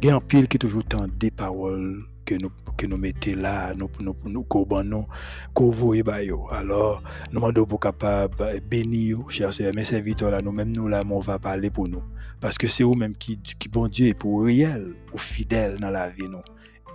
gen 0.00 0.16
an 0.16 0.22
pil 0.24 0.46
ki 0.48 0.56
toujou 0.56 0.80
tan 0.80 1.10
de 1.20 1.28
parol 1.36 2.06
que 2.24 2.38
nous 2.40 2.50
que 2.78 2.86
nous 2.86 2.96
mettons 2.96 3.36
là 3.36 3.74
nous 3.74 3.90
nous 4.00 4.16
nous 4.24 4.46
nous 4.84 5.06
qu'on 5.52 5.70
voit 5.70 6.02
ba 6.02 6.22
yo 6.24 6.46
alors 6.50 7.02
nous 7.30 7.40
demandons 7.40 7.66
pour 7.66 7.80
capable 7.80 8.60
bénir 8.66 9.18
chers 9.28 9.52
sœurs 9.52 9.74
mes 9.74 9.84
serviteurs 9.84 10.30
là 10.30 10.40
nous 10.40 10.52
même 10.52 10.72
nous 10.74 10.88
là 10.88 11.02
on 11.06 11.18
va 11.18 11.38
parler 11.38 11.68
pour 11.68 11.86
nous 11.86 12.02
parce 12.40 12.56
que 12.56 12.66
c'est 12.66 12.82
eux 12.82 12.94
même 12.96 13.14
qui 13.14 13.36
qui 13.36 13.68
bon 13.68 13.88
Dieu 13.88 14.06
est 14.06 14.14
pour 14.14 14.42
réel 14.42 14.94
ou 15.12 15.18
fidèle 15.18 15.76
dans 15.78 15.90
la 15.90 16.08
vie 16.08 16.28
nous 16.28 16.40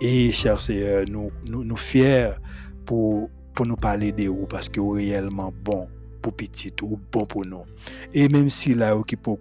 et 0.00 0.32
chers 0.32 0.60
sœurs 0.60 1.06
nous 1.08 1.30
nous 1.44 1.64
nous 1.64 1.76
fiers 1.76 2.30
pour 2.84 3.30
pour 3.54 3.66
nous 3.66 3.76
parler 3.76 4.12
de 4.12 4.28
vous 4.28 4.46
parce 4.46 4.68
que 4.68 4.80
vous 4.80 4.90
réellement 4.90 5.52
bon 5.64 5.88
pour 6.26 6.34
petit 6.34 6.72
ou 6.82 6.98
bon 7.12 7.24
pour 7.24 7.46
nous. 7.46 7.62
Et 8.12 8.28
même 8.28 8.50
si 8.50 8.74
là, 8.74 8.96
qui 9.06 9.14
peut 9.14 9.36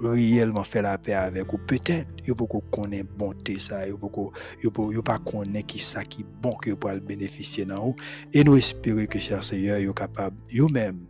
réellement 0.00 0.62
faire 0.62 0.84
la 0.84 0.96
paix 0.96 1.14
avec 1.14 1.50
vous, 1.50 1.58
peut-être, 1.58 2.06
il 2.24 2.34
peut 2.34 2.46
connaître 2.70 3.10
bonté 3.18 3.58
ça, 3.58 3.88
il 3.88 3.96
peut 3.96 5.02
pas 5.02 5.18
connaître 5.18 5.66
qui 5.66 5.80
ça 5.80 6.04
qui 6.04 6.24
bon 6.40 6.54
que 6.54 6.70
pour 6.74 6.92
bénéficier 7.04 7.64
dans 7.64 7.86
vous. 7.86 7.96
Et 8.32 8.44
nous 8.44 8.56
espérons 8.56 9.04
que, 9.06 9.18
cher 9.18 9.42
Seigneur, 9.42 9.80
vous 9.84 9.92
capable, 9.92 10.36
vous-même, 10.54 11.00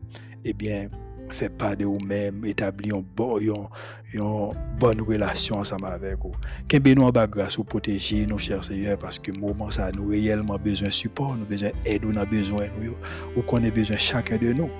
eh 0.46 0.54
bien, 0.54 0.88
fait 1.32 1.48
pas 1.48 1.74
de 1.74 1.84
vous-même, 1.84 2.44
établir 2.44 2.96
une, 2.96 3.04
bon, 3.16 3.38
une, 3.38 4.52
bonne 4.78 5.00
relation 5.00 5.56
ensemble 5.56 5.86
avec 5.86 6.18
vous. 6.18 6.32
Qu'un 6.68 6.78
nous 6.78 7.02
en 7.02 7.10
grâce 7.26 7.56
pour 7.56 7.66
protéger 7.66 8.26
nos 8.26 8.38
chers 8.38 8.64
Seigneur 8.64 8.98
parce 8.98 9.18
que 9.18 9.32
nous 9.32 10.08
réellement 10.08 10.58
besoin 10.58 10.88
de 10.88 10.92
support, 10.92 11.36
nous 11.36 11.46
besoin 11.46 11.70
d'aide, 11.84 12.04
nous 12.04 12.18
avons 12.18 12.30
besoin 12.30 12.64
de 12.64 12.84
nous, 12.84 12.96
ou 13.36 13.42
qu'on 13.42 13.62
a 13.64 13.70
besoin 13.70 13.96
chacun 13.96 14.36
de 14.36 14.52
nous. 14.52 14.70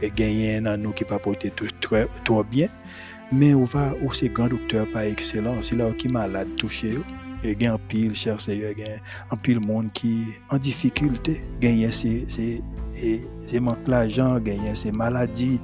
Et 0.00 0.10
gagner 0.10 0.60
dans 0.60 0.80
nous 0.80 0.92
qui 0.92 1.04
pas 1.04 1.18
porter 1.18 1.50
tout 1.50 1.68
très 1.80 2.08
trop 2.24 2.42
bien, 2.42 2.68
mais 3.30 3.54
on 3.54 3.64
va 3.64 3.94
ou 4.02 4.12
c'est 4.12 4.28
grand 4.28 4.48
docteur 4.48 4.90
par 4.90 5.02
excellence, 5.02 5.68
c'est 5.68 5.76
là 5.76 5.90
qui 5.92 6.08
malade 6.08 6.48
touché. 6.56 6.98
Et 7.44 7.56
gagne 7.56 7.72
un 7.72 7.78
pile 7.78 8.14
cher 8.14 8.40
Seigneur, 8.40 8.72
gagne 8.74 9.00
un 9.30 9.36
pile 9.36 9.60
monde 9.60 9.92
qui 9.92 10.24
en 10.50 10.58
difficulté, 10.58 11.44
gagne 11.60 11.90
c'est 11.90 12.24
c'est 12.28 12.62
c'est 13.40 13.60
manque 13.60 13.86
l'argent, 13.86 14.38
gagne 14.38 14.74
c'est 14.74 14.92
maladie, 14.92 15.60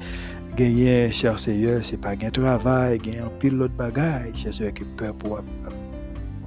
gagner, 0.59 1.13
cher 1.13 1.39
Seigneur, 1.39 1.85
c'est 1.85 2.01
pas 2.01 2.11
un 2.11 2.31
travail, 2.31 2.99
gagner 2.99 3.21
un 3.21 3.29
pile 3.29 3.55
l'autre 3.55 3.75
bagaille, 3.75 4.35
cher 4.35 4.53
Seigneur, 4.53 4.75
qui 4.75 4.85
peut 4.85 5.07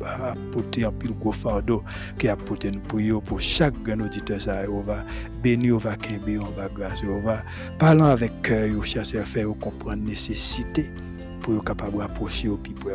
apporter 0.03 0.83
un 0.83 0.91
pile 0.91 1.13
gros 1.17 1.31
fardeau, 1.31 1.81
qui 2.17 2.27
apporter 2.27 2.67
une 2.67 2.81
prière 2.81 3.21
pour 3.21 3.39
chaque 3.39 3.81
grand 3.83 4.01
auditeur, 4.01 4.41
ça, 4.41 4.63
on 4.69 4.81
va 4.81 5.05
bénir, 5.41 5.75
on 5.75 5.77
va 5.77 5.95
quimber, 5.95 6.39
on 6.39 6.51
va 6.51 6.67
grâce, 6.75 7.01
on 7.07 7.21
va 7.21 7.41
parler 7.79 8.01
avec 8.01 8.41
cœur, 8.41 8.85
cher 8.85 9.05
Seigneur, 9.05 9.25
faire 9.25 9.47
comprendre 9.59 10.03
nécessité 10.03 10.89
pour 11.41 11.55
être 11.55 11.63
capable 11.63 11.97
d'approcher 11.97 12.49
au 12.49 12.57
près. 12.57 12.91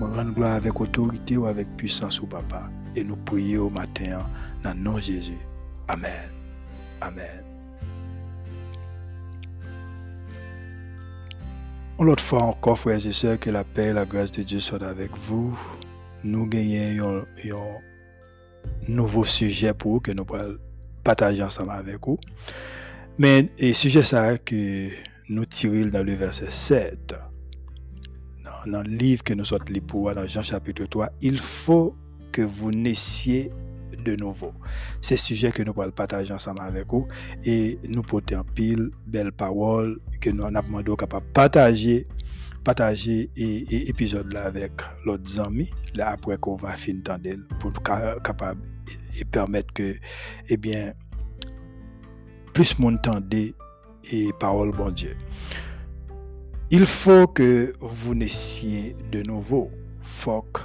Nous 0.00 0.06
rendre 0.06 0.34
gloire 0.34 0.56
avec 0.56 0.80
autorité 0.80 1.36
ou 1.36 1.46
avec 1.46 1.68
puissance 1.76 2.20
au 2.20 2.26
papa. 2.26 2.68
Et 2.96 3.04
nous 3.04 3.16
prions 3.16 3.66
au 3.66 3.70
matin 3.70 4.26
dans 4.64 4.74
le 4.74 4.80
nom 4.80 4.94
de 4.96 5.02
Jésus. 5.02 5.38
Amen. 5.86 6.30
Amen. 7.00 7.47
L'autre 12.00 12.22
fois 12.22 12.42
encore, 12.42 12.78
frères 12.78 13.04
et 13.04 13.12
sœurs, 13.12 13.40
que 13.40 13.50
la 13.50 13.64
paix 13.64 13.88
et 13.88 13.92
la 13.92 14.04
grâce 14.04 14.30
de 14.30 14.42
Dieu 14.44 14.60
soient 14.60 14.86
avec 14.86 15.16
vous. 15.16 15.58
Nous 16.22 16.46
gagnons 16.46 17.24
un 17.24 17.78
nouveau 18.86 19.24
sujet 19.24 19.74
pour 19.74 19.94
vous 19.94 20.00
que 20.00 20.12
nous 20.12 20.24
pourrons 20.24 20.56
partager 21.02 21.42
ensemble 21.42 21.72
avec 21.72 21.98
vous. 22.06 22.18
Mais 23.18 23.50
le 23.58 23.72
sujet 23.72 24.04
ça 24.04 24.38
que 24.38 24.88
nous 25.28 25.44
tirons 25.44 25.86
dans 25.86 26.04
le 26.04 26.14
verset 26.14 26.50
7, 26.50 27.16
dans, 28.66 28.82
le 28.82 28.88
livre 28.88 29.24
que 29.24 29.34
nous 29.34 29.44
sommes 29.44 29.64
pour 29.86 30.14
dans 30.14 30.26
Jean 30.26 30.42
chapitre 30.42 30.84
3, 30.84 31.10
il 31.20 31.38
faut 31.38 31.96
que 32.30 32.42
vous 32.42 32.70
naissiez 32.70 33.50
nouveau. 34.16 34.52
C'est 35.00 35.16
ce 35.16 35.26
sujet 35.26 35.52
que 35.52 35.62
nous 35.62 35.72
allons 35.80 35.90
partager 35.92 36.32
ensemble 36.32 36.60
avec 36.60 36.86
vous 36.88 37.06
et 37.44 37.78
nous 37.88 38.02
porter 38.02 38.36
en 38.36 38.44
pile 38.44 38.90
belle 39.06 39.32
parole 39.32 39.98
que 40.20 40.30
nous 40.30 40.44
avons 40.44 40.62
demandé 40.62 40.92
partager 41.34 42.06
partager 42.64 43.30
et, 43.36 43.88
épisode 43.88 44.30
là 44.32 44.44
avec 44.44 44.72
l'autre 45.06 45.40
amis 45.40 45.70
là 45.94 46.10
après 46.10 46.36
qu'on 46.36 46.56
va 46.56 46.72
finir 46.72 47.02
pour 47.60 47.72
capable 47.82 48.60
et 49.18 49.24
permettre 49.24 49.72
que 49.72 49.94
eh 50.48 50.56
bien 50.56 50.92
plus 52.52 52.78
monde 52.78 52.98
et 54.12 54.30
parole 54.38 54.72
bon 54.72 54.90
Dieu. 54.90 55.16
Il 56.70 56.84
faut 56.84 57.26
que 57.26 57.72
vous 57.80 58.14
naissiez 58.14 58.96
de 59.10 59.22
nouveau. 59.22 59.70
Faut 60.00 60.42
que 60.42 60.60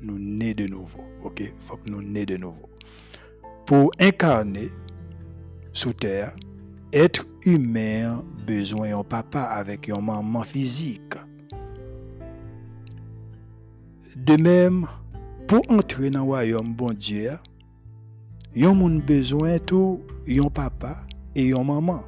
nous 0.00 0.18
naissions 0.18 0.54
de 0.56 0.66
nouveau. 0.66 1.04
OK? 1.24 1.42
Faut 1.58 1.76
que 1.76 1.90
nous 1.90 2.02
naissions 2.02 2.26
de 2.26 2.36
nouveau 2.36 2.68
pour 3.66 3.90
incarner 4.00 4.70
sous 5.72 5.92
terre, 5.92 6.34
être 6.92 7.26
humain 7.44 8.22
besoin 8.46 8.98
un 8.98 9.04
papa 9.04 9.42
avec 9.42 9.88
un 9.88 10.00
maman 10.00 10.42
physique. 10.42 11.14
De 14.16 14.36
même, 14.36 14.86
pour 15.48 15.62
entrer 15.70 16.10
dans 16.10 16.20
le 16.20 16.24
royaume 16.26 16.74
bon 16.74 16.92
Dieu, 16.92 17.32
yon 18.54 18.74
moun 18.74 19.00
besoin 19.00 19.58
tout 19.58 20.00
papa 20.54 20.98
et 21.34 21.52
un 21.52 21.64
maman. 21.64 22.04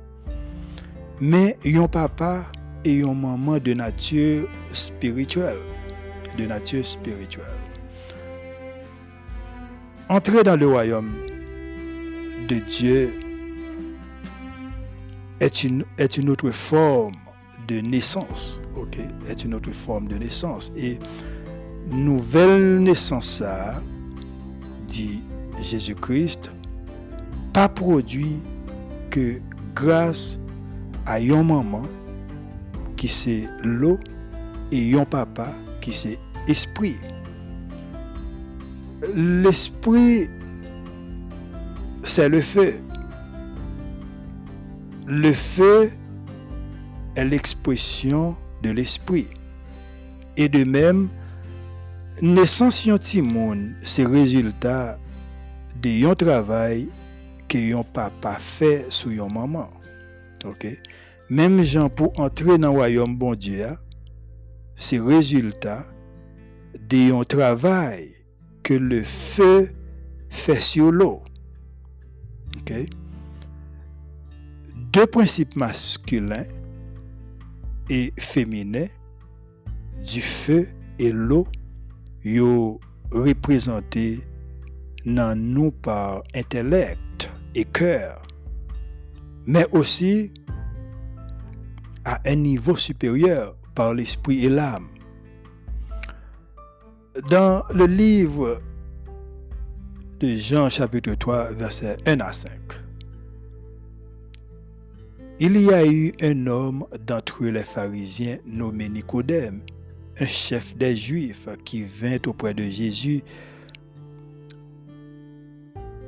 Mais 1.20 1.56
un 1.64 1.88
papa 1.88 2.44
et 2.84 3.02
un 3.02 3.14
maman 3.14 3.58
de 3.58 3.74
nature 3.74 4.48
spirituelle. 4.70 5.58
De 6.36 6.46
nature 6.46 6.84
spirituelle. 6.84 7.46
Entrer 10.08 10.42
dans 10.42 10.56
le 10.56 10.66
royaume 10.66 11.14
de 12.48 12.56
Dieu 12.56 13.14
est 15.40 15.64
une, 15.64 15.84
est 15.98 16.16
une 16.16 16.30
autre 16.30 16.50
forme 16.50 17.14
de 17.68 17.80
naissance. 17.80 18.60
ok? 18.76 18.98
Est 19.28 19.44
une 19.44 19.54
autre 19.54 19.72
forme 19.72 20.08
de 20.08 20.16
naissance. 20.16 20.72
Et 20.76 20.98
nouvelle 21.90 22.80
naissance, 22.80 23.26
ça, 23.26 23.82
dit 24.86 25.22
Jésus-Christ, 25.60 26.50
pas 27.52 27.68
produit 27.68 28.36
que 29.10 29.40
grâce 29.74 30.38
à 31.06 31.16
un 31.16 31.42
maman 31.42 31.82
qui 32.96 33.08
c'est 33.08 33.44
l'eau 33.62 33.98
et 34.72 34.98
un 34.98 35.04
papa 35.04 35.48
qui 35.80 35.92
c'est 35.92 36.18
esprit. 36.48 36.96
L'esprit 39.14 40.28
c'est 42.04 42.28
le 42.28 42.40
feu. 42.40 42.74
Le 45.06 45.32
feu 45.32 45.90
est 47.16 47.24
l'expression 47.24 48.36
de 48.62 48.70
l'esprit. 48.70 49.28
Et 50.36 50.48
de 50.48 50.64
même, 50.64 51.08
naissance 52.20 52.86
yon 52.86 52.98
monde, 53.22 53.72
c'est 53.82 54.06
résultat 54.06 54.98
de 55.80 55.90
yon 55.90 56.14
travail 56.14 56.88
que 57.48 57.58
yon 57.58 57.84
papa 57.84 58.36
fait 58.38 58.86
sur 58.88 59.12
yon 59.12 59.30
maman. 59.30 59.70
OK? 60.44 60.66
Même 61.30 61.62
gens 61.62 61.88
pour 61.88 62.18
entrer 62.18 62.58
dans 62.58 62.70
le 62.72 62.78
royaume 62.78 63.16
bon 63.16 63.34
Dieu, 63.34 63.68
c'est 64.74 64.98
résultat 64.98 65.84
de 66.88 66.96
yon 66.96 67.24
travail 67.24 68.10
que 68.62 68.74
le 68.74 69.02
feu 69.02 69.70
fait 70.28 70.60
sur 70.60 70.90
l'eau. 70.90 71.22
Deux 74.92 75.06
principes 75.06 75.56
masculins 75.56 76.46
et 77.90 78.12
féminins 78.18 78.88
du 80.04 80.20
feu 80.20 80.68
et 80.98 81.12
l'eau 81.12 81.46
yo 82.24 82.80
représentés 83.10 84.20
dans 85.04 85.38
nous 85.38 85.70
par 85.70 86.22
intellect 86.34 87.30
et 87.54 87.64
cœur, 87.64 88.22
mais 89.46 89.66
aussi 89.72 90.32
à 92.04 92.20
un 92.26 92.36
niveau 92.36 92.76
supérieur 92.76 93.56
par 93.74 93.94
l'esprit 93.94 94.44
et 94.44 94.48
l'âme. 94.48 94.88
Dans 97.30 97.62
le 97.72 97.86
livre 97.86 98.58
de 100.20 100.36
Jean 100.36 100.68
chapitre 100.68 101.14
3, 101.14 101.52
verset 101.52 101.96
1 102.06 102.20
à 102.20 102.32
5. 102.32 102.50
Il 105.40 105.60
y 105.60 105.72
a 105.72 105.84
eu 105.84 106.14
un 106.22 106.46
homme 106.46 106.86
d'entre 107.06 107.44
les 107.44 107.64
pharisiens 107.64 108.38
nommé 108.46 108.88
Nicodème, 108.88 109.60
un 110.20 110.26
chef 110.26 110.76
des 110.76 110.94
Juifs 110.94 111.48
qui 111.64 111.82
vint 111.82 112.18
auprès 112.26 112.54
de 112.54 112.62
Jésus 112.62 113.22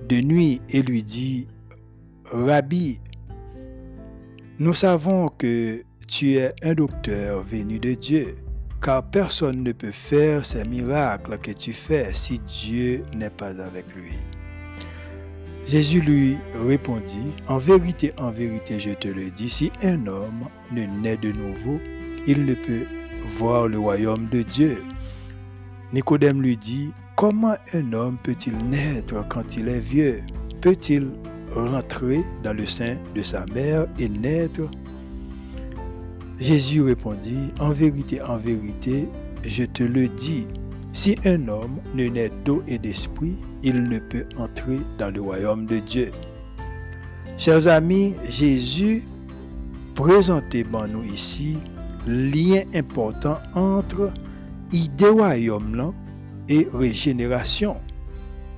de 0.09 0.21
nuit 0.21 0.61
et 0.69 0.83
lui 0.83 1.03
dit, 1.03 1.49
Rabbi, 2.31 3.01
nous 4.61 4.75
savons 4.75 5.29
que 5.29 5.83
tu 6.07 6.37
es 6.37 6.55
un 6.63 6.75
docteur 6.75 7.43
venu 7.43 7.81
de 7.81 7.95
Dieu, 7.95 8.37
car 8.81 9.03
personne 9.03 9.63
ne 9.63 9.73
peut 9.73 9.91
faire 9.91 10.45
ces 10.45 10.65
miracles 10.65 11.39
que 11.39 11.51
tu 11.51 11.73
fais 11.73 12.13
si 12.13 12.39
Dieu 12.41 13.03
n'est 13.15 13.31
pas 13.31 13.61
avec 13.61 13.87
lui. 13.95 14.15
Jésus 15.67 16.01
lui 16.01 16.37
répondit, 16.65 17.33
En 17.49 17.59
vérité, 17.59 18.13
en 18.19 18.31
vérité, 18.31 18.79
je 18.79 18.93
te 18.93 19.09
le 19.09 19.31
dis, 19.31 19.49
si 19.49 19.73
un 19.83 20.07
homme 20.07 20.49
ne 20.71 20.85
naît 20.85 21.17
de 21.17 21.33
nouveau, 21.33 21.81
il 22.27 22.45
ne 22.45 22.55
peut 22.55 22.87
voir 23.25 23.67
le 23.67 23.79
royaume 23.79 24.29
de 24.29 24.43
Dieu. 24.43 24.83
Nicodème 25.93 26.41
lui 26.41 26.57
dit, 26.57 26.93
Comment 27.17 27.55
un 27.73 27.93
homme 27.95 28.19
peut-il 28.23 28.57
naître 28.59 29.27
quand 29.29 29.57
il 29.57 29.69
est 29.69 29.81
vieux? 29.81 30.21
Peut-il 30.61 31.11
rentrer 31.53 32.21
dans 32.45 32.53
le 32.53 32.67
sein 32.67 32.97
de 33.15 33.23
sa 33.23 33.47
mère 33.47 33.87
et 33.99 34.09
naître 34.09 34.71
Jésus 36.39 36.83
répondit, 36.83 37.53
En 37.59 37.71
vérité, 37.71 38.21
en 38.23 38.37
vérité, 38.37 39.09
je 39.43 39.65
te 39.65 39.83
le 39.83 40.09
dis, 40.09 40.47
si 40.93 41.17
un 41.25 41.49
homme 41.49 41.79
ne 41.95 42.07
naît 42.07 42.31
d'eau 42.45 42.63
et 42.69 42.79
d'esprit, 42.79 43.37
il 43.63 43.89
ne 43.89 43.99
peut 43.99 44.27
entrer 44.37 44.79
dans 44.99 45.11
le 45.11 45.21
royaume 45.21 45.67
de 45.67 45.79
Dieu. 45.79 46.11
Chers 47.39 47.69
amis, 47.69 48.15
Jésus 48.29 49.03
présentait 49.95 50.65
pour 50.65 50.87
nous 50.89 51.05
ici 51.05 51.57
lien 52.07 52.63
important 52.75 53.39
entre 53.55 54.13
idée 54.73 55.09
royaume 55.09 55.93
et 56.49 56.69
régénération. 56.73 57.77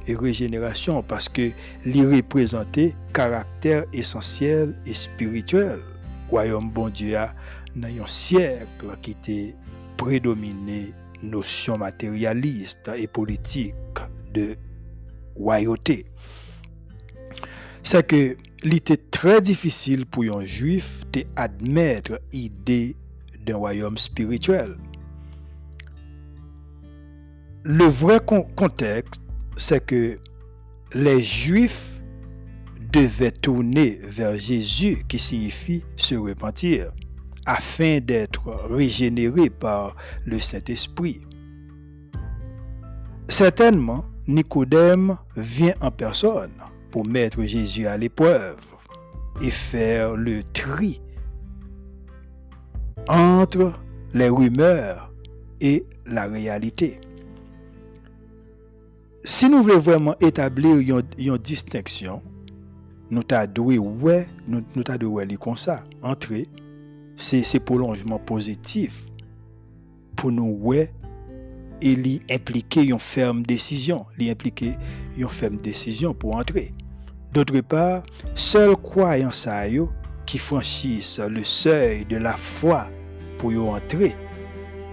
Et 0.06 0.14
régénération 0.14 1.02
parce 1.02 1.28
que 1.28 1.50
l'y 1.84 2.04
représentait 2.04 2.94
caractère 3.12 3.84
essentiel 3.92 4.74
et 4.86 4.94
spirituel. 4.94 5.80
Royaume 6.30 6.70
bon 6.70 6.88
Dieu 6.88 7.16
a 7.16 7.34
dans 7.76 8.02
un 8.02 8.06
siècle 8.06 8.96
qui 9.02 9.12
était 9.12 9.54
prédominé 9.96 10.92
notion 11.22 11.78
matérialiste 11.78 12.90
et 12.96 13.06
politique 13.06 13.74
de 14.32 14.56
royauté. 15.36 16.06
C'est 17.82 18.06
que 18.06 18.36
était 18.64 18.96
très 18.96 19.40
difficile 19.40 20.04
pour 20.06 20.24
un 20.24 20.44
juif 20.44 21.04
d'admettre 21.12 22.20
l'idée 22.32 22.96
d'un 23.46 23.56
royaume 23.56 23.98
spirituel. 23.98 24.76
Le 27.62 27.84
vrai 27.84 28.20
contexte, 28.56 29.20
c'est 29.56 29.84
que 29.84 30.18
les 30.94 31.20
juifs 31.20 32.00
devaient 32.92 33.30
tourner 33.30 34.00
vers 34.02 34.38
Jésus, 34.38 35.04
qui 35.08 35.18
signifie 35.18 35.84
se 35.96 36.14
repentir 36.14 36.92
afin 37.48 37.98
d'être 38.00 38.46
régénéré 38.68 39.48
par 39.48 39.96
le 40.26 40.38
Saint-Esprit. 40.38 41.22
Certainement, 43.26 44.04
Nicodème 44.26 45.16
vient 45.34 45.74
en 45.80 45.90
personne 45.90 46.52
pour 46.90 47.06
mettre 47.06 47.42
Jésus 47.44 47.86
à 47.86 47.96
l'épreuve 47.96 48.58
et 49.40 49.50
faire 49.50 50.14
le 50.14 50.42
tri 50.52 51.00
entre 53.08 53.72
les 54.12 54.28
rumeurs 54.28 55.10
et 55.62 55.86
la 56.04 56.26
réalité. 56.26 57.00
Si 59.24 59.48
nous 59.48 59.62
voulons 59.62 59.78
vraiment 59.78 60.16
établir 60.20 60.76
une, 60.76 61.38
distinction, 61.38 62.22
nous 63.10 63.22
nous, 64.46 64.62
nous 64.76 65.36
comme 65.38 65.56
ça, 65.56 65.84
entrer 66.02 66.46
c'est 67.18 67.42
ce 67.42 67.58
prolongement 67.58 68.20
positif 68.20 69.06
pour 70.16 70.30
nous 70.30 70.72
et 71.80 71.94
lui 71.96 72.22
impliquer 72.30 72.84
une 72.84 72.98
ferme 72.98 73.42
décision, 73.42 74.06
impliquer 74.20 74.76
une 75.16 75.28
ferme 75.28 75.56
décision 75.56 76.14
pour 76.14 76.36
entrer. 76.36 76.72
D'autre 77.32 77.60
part, 77.60 78.04
seuls 78.36 78.76
croyants 78.76 79.30
qui 80.26 80.38
franchissent 80.38 81.18
le 81.18 81.42
seuil 81.42 82.04
de 82.04 82.18
la 82.18 82.36
foi 82.36 82.88
pour 83.36 83.50
entrer, 83.68 84.14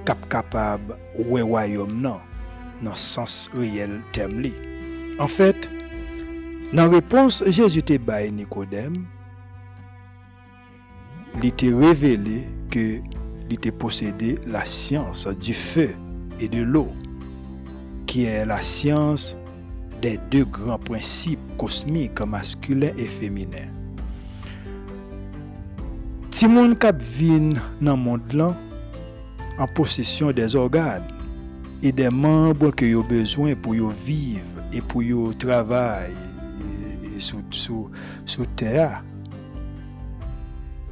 cap 0.03 0.27
capable 0.27 0.97
ouais 1.29 1.43
royaume 1.43 2.01
non, 2.01 2.19
dans 2.83 2.89
le 2.89 2.95
sens 2.95 3.51
réel 3.53 4.01
terme 4.13 4.43
En 5.19 5.27
fait, 5.27 5.69
dans 6.73 6.89
réponse 6.89 7.43
Jésus 7.45 7.83
te 7.83 7.97
bail 7.97 8.31
Nicodème, 8.31 9.05
il 11.37 11.45
était 11.45 11.73
révélé 11.73 12.47
que 12.69 12.99
il 13.47 13.53
était 13.53 13.71
possédé 13.71 14.39
la 14.47 14.65
science 14.65 15.27
du 15.27 15.53
feu 15.53 15.89
et 16.39 16.47
de 16.47 16.63
l'eau, 16.63 16.91
qui 18.07 18.23
est 18.25 18.45
la 18.45 18.61
science 18.61 19.37
des 20.01 20.17
deux 20.31 20.45
grands 20.45 20.79
principes 20.79 21.39
cosmiques 21.57 22.19
masculins 22.21 22.91
et 22.97 23.05
féminins. 23.05 23.71
Timon 26.31 26.75
Kap 26.75 27.01
vin 27.01 27.53
dans 27.81 27.95
le 27.95 28.01
monde 28.01 28.55
en 29.57 29.67
possession 29.67 30.31
des 30.31 30.55
organes 30.55 31.07
et 31.81 31.91
des 31.91 32.09
membres 32.09 32.71
que 32.71 32.95
ont 32.95 33.07
besoin 33.07 33.55
pour 33.55 33.73
vivre 33.89 34.41
et 34.73 34.81
pour 34.81 35.03
travailler 35.37 36.13
sous, 37.19 37.41
sous, 37.51 37.89
sous 38.25 38.45
terre 38.57 39.03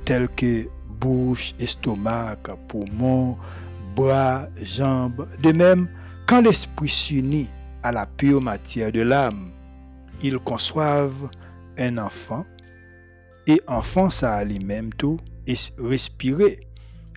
tels 0.06 0.30
que 0.30 0.68
bouche, 1.00 1.54
estomac, 1.60 2.38
poumon, 2.68 3.38
bras, 3.96 4.48
jambes. 4.62 5.28
De 5.42 5.52
même, 5.52 5.88
quand 6.28 6.42
l'esprit 6.42 6.90
s'unit 6.90 7.50
à 7.84 7.92
la 7.92 8.06
pure 8.06 8.42
matière 8.42 8.92
de 8.92 9.02
l'âme, 9.02 9.52
ils 10.22 10.40
conçoivent 10.40 11.30
un 11.78 11.98
enfant 11.98 12.46
et 13.48 13.62
enfant 13.68 14.10
ça 14.10 14.36
a 14.36 14.44
lui-même 14.44 14.94
tout 14.94 15.20
et 15.48 15.56
respirer, 15.78 16.62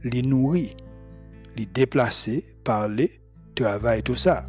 les 0.03 0.23
nourrir, 0.23 0.71
les 1.57 1.67
déplacer, 1.67 2.45
parler, 2.65 3.21
travailler, 3.55 4.03
tout 4.03 4.17
ça. 4.17 4.45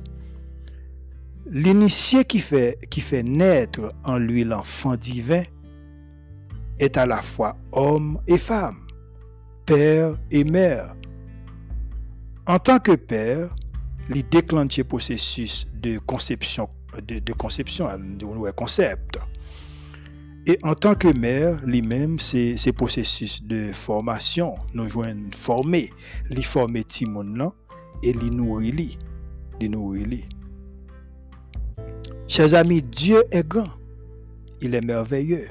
L'initié 1.49 2.25
qui 2.25 2.43
qui 2.89 3.01
fait 3.01 3.23
naître 3.23 3.93
en 4.03 4.17
lui 4.17 4.43
l'enfant 4.43 4.95
divin 4.95 5.43
est 6.79 6.97
à 6.97 7.05
la 7.05 7.21
fois 7.21 7.55
homme 7.71 8.19
et 8.27 8.37
femme, 8.37 8.87
père 9.65 10.17
et 10.31 10.43
mère. 10.43 10.95
En 12.45 12.59
tant 12.59 12.79
que 12.79 12.93
père, 12.93 13.53
il 14.13 14.27
déclenche 14.29 14.77
le 14.77 14.83
processus 14.83 15.67
de 15.73 15.99
conception, 15.99 16.69
de, 17.05 17.33
conception, 17.33 17.87
de 17.97 18.51
concept. 18.51 19.17
Et 20.45 20.57
en 20.63 20.73
tant 20.75 20.95
que 20.95 21.09
mère, 21.09 21.59
lui-même, 21.65 22.19
c'est 22.19 22.55
ce 22.55 22.69
processus 22.69 23.43
de 23.43 23.71
formation, 23.73 24.55
nous 24.73 24.87
joignent 24.87 25.29
former, 25.35 25.91
li 26.29 26.41
former 26.41 26.85
Timon 26.85 27.51
et 28.01 28.13
li 28.13 28.31
nourrir 28.31 28.73
nourrir 29.61 30.07
Chers 32.27 32.53
amis, 32.53 32.81
Dieu 32.81 33.23
est 33.31 33.45
grand, 33.45 33.71
il 34.61 34.73
est 34.73 34.85
merveilleux 34.85 35.49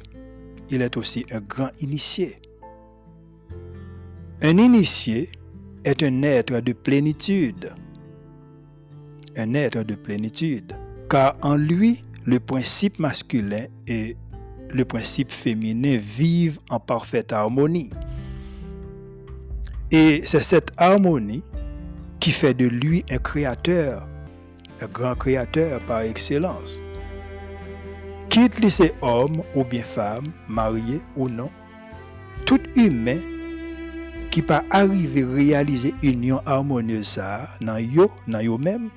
il 0.71 0.83
est 0.83 0.97
aussi 0.97 1.25
un 1.31 1.41
grand 1.41 1.71
initié. 1.81 2.41
Un 4.43 4.59
initié 4.59 5.31
est 5.85 6.03
un 6.03 6.23
être 6.23 6.61
de 6.61 6.73
plénitude. 6.73 7.73
Un 9.37 9.55
être 9.55 9.83
de 9.83 9.95
plénitude. 9.95 10.75
Car 11.09 11.37
en 11.43 11.57
lui, 11.57 12.03
le 12.25 12.41
principe 12.41 12.99
masculin 12.99 13.67
et 13.87 14.17
le 14.71 14.85
principe 14.85 15.31
féminin 15.31 15.97
vivent 15.97 16.59
en 16.71 16.81
parfaite 16.81 17.33
harmonie. 17.33 17.91
Et 19.93 20.21
c'est 20.25 20.43
cette 20.43 20.73
harmonie 20.77 21.45
qui 22.19 22.33
fait 22.33 22.55
de 22.55 22.67
lui 22.67 23.05
un 23.11 23.19
créateur, 23.19 24.07
un 24.81 24.87
grand 24.87 25.15
créateur 25.15 25.81
par 25.87 26.01
excellence 26.01 26.83
quitte 28.37 28.61
les 28.61 28.93
homme 29.01 29.41
ou 29.55 29.65
bien 29.65 29.83
femme, 29.83 30.31
marié 30.47 31.01
ou 31.17 31.27
non, 31.27 31.49
tout 32.45 32.61
humain 32.77 33.17
qui 34.31 34.43
pas 34.43 34.63
à 34.69 34.85
réaliser 34.85 35.95
union 36.03 36.43
harmonieuse 36.45 37.19
dans 37.63 37.79
yo, 37.79 38.11
dans 38.29 38.41
yo 38.41 38.59
même, 38.59 38.91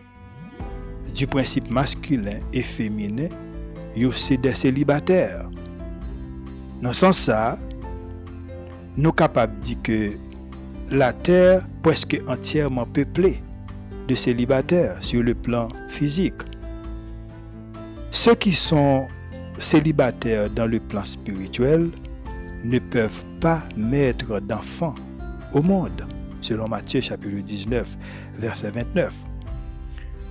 du 1.16 1.26
principe 1.26 1.72
masculin 1.72 2.42
et 2.52 2.62
féminin, 2.62 3.30
c'est 4.12 4.36
des 4.36 4.54
célibataires. 4.54 5.50
Dans 6.82 6.92
sens 6.92 7.20
ça, 7.20 7.58
nous 8.98 9.14
capables 9.14 9.58
de 9.60 9.62
dire 9.62 9.82
que 9.82 10.12
la 10.92 11.14
terre 11.14 11.66
presque 11.82 12.22
entièrement 12.28 12.86
peuplée 12.86 13.42
de 14.06 14.16
célibataires 14.16 15.02
sur 15.02 15.24
le 15.24 15.34
plan 15.34 15.70
physique. 15.88 16.42
Ceux 18.12 18.36
qui 18.36 18.52
sont 18.52 19.08
célibataires 19.60 20.50
dans 20.50 20.66
le 20.68 20.80
plan 20.80 21.04
spirituel 21.04 21.92
ne 22.64 22.80
peuvent 22.80 23.24
pas 23.40 23.64
mettre 23.78 24.40
d'enfants 24.40 24.96
au 25.54 25.62
monde. 25.62 26.06
selon 26.42 26.70
Matthieu 26.70 27.02
chapitre 27.02 27.44
19, 27.44 27.98
verset 28.38 28.72
29. 28.72 29.14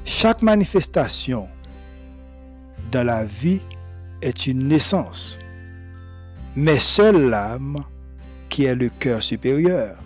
Chaque 0.05 0.41
manifestation 0.41 1.49
dans 2.91 3.05
la 3.05 3.27
vie 3.27 3.61
est 4.23 4.47
une 4.47 4.69
naissance, 4.69 5.39
mais 6.57 6.79
seule 6.79 7.29
l'âme 7.29 7.85
qui 8.49 8.65
est 8.65 8.75
le 8.75 8.89
cœur 8.89 9.23
supérieur 9.23 9.99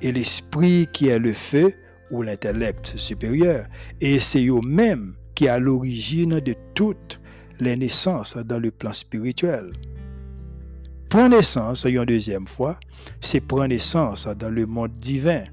et 0.00 0.12
l'esprit 0.12 0.88
qui 0.92 1.08
est 1.08 1.18
le 1.18 1.32
feu 1.32 1.74
ou 2.10 2.22
l'intellect 2.22 2.96
supérieur. 2.96 3.66
Et 4.00 4.20
c'est 4.20 4.46
eux-mêmes 4.46 5.14
qui 5.34 5.48
à 5.48 5.58
l'origine 5.58 6.40
de 6.40 6.54
toutes 6.74 7.20
les 7.60 7.76
naissances 7.76 8.36
dans 8.36 8.58
le 8.58 8.70
plan 8.70 8.92
spirituel. 8.92 9.72
Prendre 11.08 11.36
naissance 11.36 11.84
une 11.84 12.04
deuxième 12.04 12.46
fois, 12.46 12.78
c'est 13.20 13.40
prendre 13.40 13.68
naissance 13.68 14.26
dans 14.26 14.50
le 14.50 14.66
monde 14.66 14.92
divin. 14.98 15.44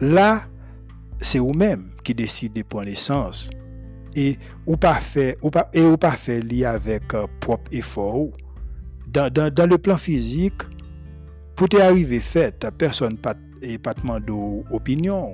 Là, 0.00 0.42
c'est 1.20 1.38
vous-même 1.38 1.90
qui 2.02 2.14
décidez 2.14 2.62
de 2.62 2.66
prendre 2.66 2.86
naissance. 2.86 3.50
Et 4.14 4.38
ou 4.66 4.76
pas 4.76 4.94
fait, 4.94 5.36
ou 5.42 5.50
pas, 5.50 6.10
fait 6.12 6.40
lié 6.40 6.64
avec 6.64 7.14
euh, 7.14 7.26
propre 7.40 7.70
effort. 7.72 8.28
Dans, 9.06 9.30
le 9.68 9.78
plan 9.78 9.96
physique, 9.96 10.62
pour 11.54 11.68
t'arriver 11.68 12.20
fait, 12.20 12.66
personne 12.76 13.16
pas 13.16 13.34
pas 13.82 13.94
demandé 13.94 14.32
opinion. 14.70 15.32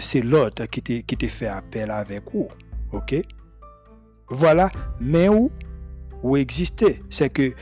C'est 0.00 0.22
l'autre 0.22 0.66
qui 0.66 0.82
te, 0.82 1.00
qui 1.00 1.16
te 1.16 1.26
fait 1.26 1.46
appel 1.46 1.90
avec 1.90 2.24
vous. 2.32 2.48
OK? 2.92 3.14
Voilà, 4.28 4.70
mais 5.00 5.28
où? 5.28 5.50
Ou 6.22 6.36
exister, 6.36 7.02
c'est 7.10 7.30
que 7.30 7.52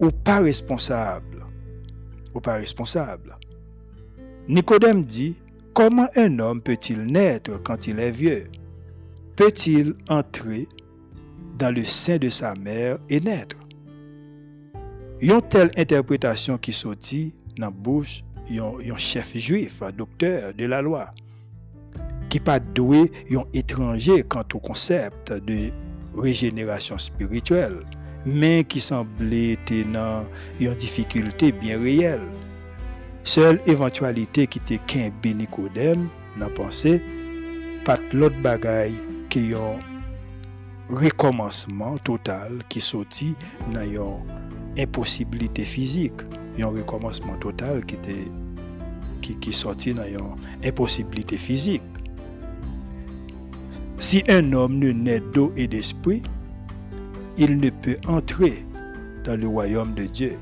ou 0.00 0.10
pas 0.10 0.40
responsable. 0.40 1.46
Ou 2.34 2.40
pas 2.40 2.54
responsable. 2.54 3.36
Nicodème 4.48 5.04
dit, 5.04 5.36
comment 5.74 6.08
un 6.16 6.38
homme 6.38 6.60
peut-il 6.60 7.04
naître 7.04 7.62
quand 7.62 7.86
il 7.86 8.00
est 8.00 8.10
vieux? 8.10 8.44
Peut-il 9.36 9.94
entrer 10.08 10.66
dans 11.58 11.74
le 11.74 11.84
sein 11.84 12.16
de 12.16 12.30
sa 12.30 12.54
mère 12.54 12.98
et 13.08 13.20
naître? 13.20 13.56
Une 15.20 15.42
telle 15.42 15.70
interprétation 15.76 16.58
qui 16.58 16.72
sortit 16.72 17.34
dans 17.56 17.66
la 17.66 17.70
bouche 17.70 18.24
un 18.50 18.96
chef 18.96 19.36
juif, 19.36 19.82
docteur 19.96 20.54
de 20.54 20.64
la 20.66 20.80
loi, 20.80 21.12
qui 22.28 22.40
pas 22.40 22.58
doué 22.58 23.10
un 23.30 23.44
étranger 23.52 24.22
quant 24.22 24.44
au 24.54 24.58
concept 24.58 25.32
de 25.32 25.70
rejenerasyon 26.22 27.00
spirituel, 27.02 27.78
men 28.26 28.64
ki 28.68 28.82
sanble 28.82 29.56
te 29.68 29.82
nan 29.88 30.28
yon 30.62 30.76
difikulte 30.78 31.52
bien 31.60 31.80
reyel. 31.82 32.24
Sel 33.28 33.60
eventualite 33.68 34.46
ki 34.50 34.62
te 34.68 34.78
ken 34.90 35.12
benikodem 35.24 36.06
nan 36.40 36.52
panse, 36.56 36.96
pat 37.86 38.02
lot 38.16 38.34
bagay 38.44 38.94
ki 39.32 39.48
yon 39.52 39.82
rekomansman 40.88 41.98
total 42.08 42.62
ki 42.72 42.80
soti 42.80 43.32
nan 43.72 43.88
yon 43.92 44.34
imposibilite 44.80 45.66
fizik, 45.68 46.24
yon 46.58 46.74
rekomansman 46.76 47.38
total 47.42 47.82
ki, 47.84 47.98
te, 48.04 48.16
ki, 49.24 49.36
ki 49.42 49.54
soti 49.56 49.94
nan 49.98 50.08
yon 50.10 50.48
imposibilite 50.66 51.38
fizik. 51.40 51.84
Si 53.98 54.22
un 54.28 54.52
homme 54.52 54.78
ne 54.78 54.92
naît 54.92 55.20
d'eau 55.20 55.52
et 55.56 55.66
d'esprit, 55.66 56.22
il 57.36 57.58
ne 57.58 57.70
peut 57.70 57.96
entrer 58.06 58.64
dans 59.24 59.38
le 59.38 59.48
royaume 59.48 59.94
de 59.94 60.04
Dieu. 60.04 60.36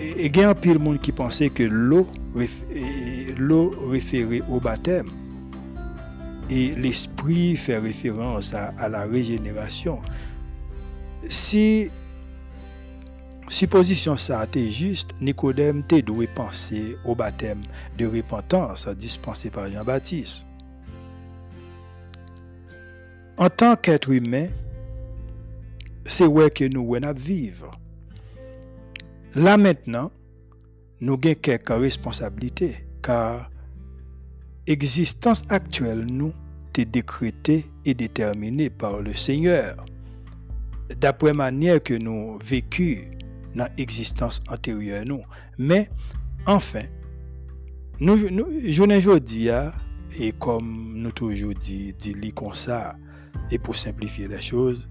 Et 0.00 0.26
il 0.26 0.36
y 0.36 0.42
a 0.42 0.50
un 0.50 0.54
pile 0.54 0.80
monde 0.80 1.00
qui 1.00 1.12
pensait 1.12 1.50
que 1.50 1.62
l'eau 1.62 2.08
l'eau 3.38 3.72
référait 3.88 4.42
au 4.48 4.58
baptême 4.58 5.08
et 6.50 6.74
l'esprit 6.74 7.56
fait 7.56 7.78
référence 7.78 8.52
à, 8.54 8.88
la 8.88 9.04
régénération. 9.06 10.00
Si 11.28 11.90
Supposition 13.46 14.16
ça 14.16 14.42
était 14.44 14.70
juste, 14.70 15.10
Nicodème 15.20 15.84
te 15.84 16.00
doué 16.00 16.26
penser 16.26 16.96
au 17.04 17.14
baptême 17.14 17.60
de 17.98 18.06
repentance 18.06 18.88
dispensé 18.88 19.50
par 19.50 19.70
Jean-Baptiste. 19.70 20.46
En 23.36 23.50
tant 23.50 23.74
qu'être 23.74 24.10
humain, 24.10 24.46
c'est 26.06 26.24
où 26.24 26.40
que 26.50 26.64
nous 26.64 26.94
à 26.94 27.12
vivre. 27.12 27.72
Là 29.34 29.56
maintenant, 29.56 30.12
nous 31.00 31.14
avons 31.14 31.34
quelques 31.34 31.68
responsabilités, 31.68 32.86
car 33.02 33.50
l'existence 34.68 35.42
actuelle 35.48 36.06
nous 36.06 36.32
est 36.78 36.84
décrétée 36.84 37.66
et 37.84 37.94
déterminée 37.94 38.70
par 38.70 39.02
le 39.02 39.12
Seigneur. 39.14 39.84
D'après 41.00 41.32
manière 41.32 41.82
que 41.82 41.94
nous 41.94 42.38
vécu 42.38 43.10
dans 43.56 43.68
l'existence 43.76 44.42
antérieure 44.48 45.04
nous. 45.04 45.22
Mais 45.58 45.90
enfin, 46.46 46.84
nous, 47.98 48.30
nous 48.30 48.46
je 48.68 48.82
aujourd'hui, 48.82 49.50
et 50.20 50.32
comme 50.32 50.94
nous 50.96 51.12
toujours 51.12 51.54
dit, 51.54 51.92
dit 51.94 52.32
comme 52.32 52.52
ça, 52.52 52.96
et 53.54 53.58
pour 53.58 53.76
simplifier 53.76 54.26
les 54.26 54.40
choses, 54.40 54.88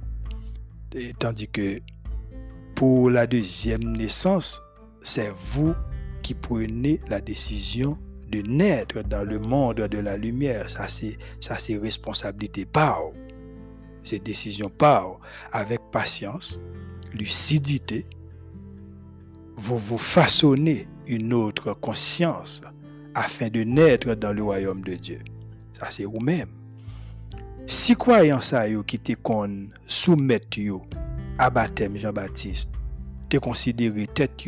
tandis 1.19 1.49
que 1.49 1.81
pour 2.75 3.09
la 3.09 3.27
deuxième 3.27 3.83
naissance, 3.97 4.61
c'est 5.01 5.31
vous 5.35 5.75
qui 6.21 6.33
prenez 6.33 7.01
la 7.09 7.19
décision 7.19 7.97
de 8.31 8.41
naître 8.41 9.03
dans 9.03 9.25
le 9.25 9.37
monde 9.37 9.75
de 9.75 9.97
la 9.99 10.15
lumière. 10.15 10.69
Ça, 10.69 10.87
c'est, 10.87 11.17
ça, 11.41 11.59
c'est 11.59 11.77
responsabilité 11.77 12.65
par. 12.65 13.01
C'est 14.01 14.23
décision 14.23 14.69
par. 14.69 15.19
Avec 15.51 15.81
patience, 15.91 16.61
lucidité, 17.13 18.05
vous 19.57 19.77
vous 19.77 19.97
façonnez 19.97 20.87
une 21.05 21.33
autre 21.33 21.73
conscience 21.73 22.61
afin 23.13 23.49
de 23.49 23.63
naître 23.63 24.15
dans 24.15 24.31
le 24.31 24.41
royaume 24.41 24.83
de 24.85 24.95
Dieu. 24.95 25.19
Ça, 25.77 25.89
c'est 25.89 26.05
vous-même. 26.05 26.62
Si 27.65 27.95
croyant 27.95 28.41
ça 28.41 28.65
qui 28.85 28.99
te 28.99 29.13
kon 29.13 29.69
à 31.37 31.49
baptême 31.49 31.95
Jean-Baptiste, 31.95 32.71
te 33.29 33.37
considéré 33.37 34.05
tête 34.05 34.43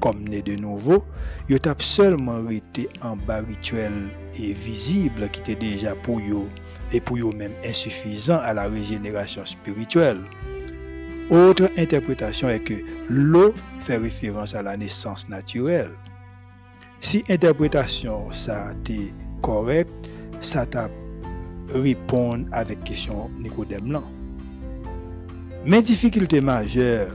comme 0.00 0.28
né 0.28 0.42
de 0.42 0.54
nouveau, 0.54 1.02
yo 1.48 1.58
tap 1.58 1.82
seulement 1.82 2.48
été 2.50 2.88
en 3.02 3.16
bas 3.16 3.40
rituel 3.40 3.92
et 4.38 4.52
visible 4.52 5.28
qui 5.30 5.40
était 5.40 5.54
déjà 5.54 5.94
pour 5.94 6.20
yo 6.20 6.48
et 6.92 7.00
pour 7.00 7.16
eux 7.16 7.34
même 7.34 7.54
insuffisant 7.64 8.38
à 8.38 8.52
la 8.52 8.68
régénération 8.68 9.44
spirituelle. 9.46 10.20
Autre 11.30 11.70
interprétation 11.76 12.48
est 12.48 12.60
que 12.60 12.74
l'eau 13.08 13.54
fait 13.80 13.96
référence 13.96 14.54
à 14.54 14.62
la 14.62 14.76
naissance 14.76 15.28
naturelle. 15.28 15.92
Si 17.00 17.24
interprétation 17.28 18.30
ça 18.30 18.72
été 18.72 19.12
correcte, 19.42 19.90
ça 20.40 20.66
t'a 20.66 20.88
répondre 21.72 22.46
avec 22.52 22.82
question 22.84 23.30
Nicodème. 23.38 24.00
Mais 25.64 25.82
difficulté 25.82 26.40
majeure 26.40 27.08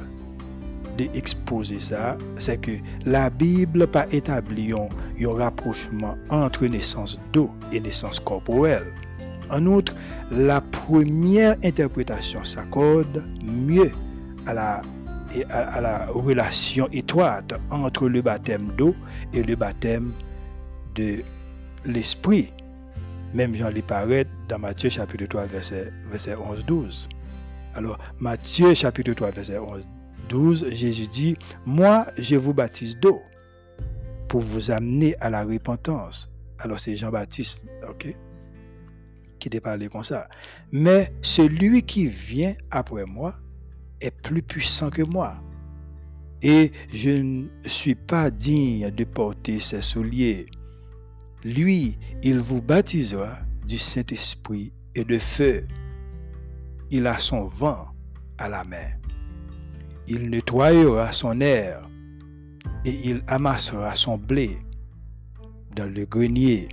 d'exposer 0.97 1.79
ça, 1.79 2.17
c'est 2.35 2.61
que 2.61 2.71
la 3.05 3.29
Bible 3.29 3.87
pas 3.87 4.05
établi 4.11 4.73
un 4.73 5.33
rapprochement 5.33 6.15
entre 6.29 6.65
naissance 6.67 7.19
d'eau 7.31 7.49
et 7.71 7.79
naissance 7.79 8.19
corporelle. 8.19 8.93
En 9.49 9.65
outre, 9.65 9.93
la 10.31 10.61
première 10.61 11.55
interprétation 11.63 12.43
s'accorde 12.43 13.23
mieux 13.43 13.91
à, 14.45 14.53
la 14.53 16.05
relation 16.07 16.87
étroite 16.91 17.53
entre 17.71 18.07
le 18.07 18.21
baptême 18.21 18.71
d'eau 18.77 18.95
et 19.33 19.43
le 19.43 19.55
baptême 19.55 20.11
de 20.95 21.23
l'esprit. 21.85 22.51
Même 23.33 23.55
Jean 23.55 23.71
paraît 23.87 24.27
dans 24.47 24.59
Matthieu 24.59 24.89
chapitre 24.89 25.25
3 25.25 25.45
verset, 25.45 25.91
verset 26.09 26.35
11-12. 26.35 27.07
Alors 27.73 27.97
Matthieu 28.19 28.73
chapitre 28.73 29.13
3 29.13 29.31
verset 29.31 29.59
11-12, 30.29 30.73
Jésus 30.73 31.07
dit, 31.07 31.37
Moi 31.65 32.05
je 32.17 32.35
vous 32.35 32.53
baptise 32.53 32.99
d'eau 32.99 33.21
pour 34.27 34.41
vous 34.41 34.71
amener 34.71 35.15
à 35.19 35.29
la 35.29 35.43
repentance. 35.43 36.29
Alors 36.59 36.79
c'est 36.79 36.95
Jean-Baptiste, 36.95 37.65
ok 37.89 38.15
qui 39.43 39.49
te 39.49 39.57
parlé 39.57 39.89
comme 39.89 40.03
ça. 40.03 40.29
Mais 40.71 41.13
celui 41.21 41.83
qui 41.83 42.07
vient 42.07 42.53
après 42.71 43.05
moi 43.05 43.35
est 43.99 44.15
plus 44.21 44.41
puissant 44.41 44.89
que 44.89 45.01
moi. 45.01 45.35
Et 46.41 46.71
je 46.93 47.09
ne 47.09 47.47
suis 47.65 47.95
pas 47.95 48.31
digne 48.31 48.89
de 48.89 49.03
porter 49.03 49.59
ses 49.59 49.81
souliers. 49.81 50.45
Lui, 51.43 51.97
il 52.23 52.39
vous 52.39 52.61
baptisera 52.61 53.37
du 53.67 53.77
Saint-Esprit 53.77 54.71
et 54.95 55.03
de 55.03 55.17
feu. 55.17 55.67
Il 56.89 57.05
a 57.05 57.17
son 57.17 57.47
vent 57.47 57.87
à 58.37 58.47
la 58.47 58.63
main. 58.63 58.77
Il 60.07 60.29
nettoyera 60.29 61.11
son 61.11 61.41
air 61.41 61.81
et 62.85 63.09
il 63.09 63.23
amassera 63.27 63.93
son 63.95 64.17
blé 64.17 64.57
dans 65.75 65.91
le 65.93 66.05
grenier, 66.05 66.69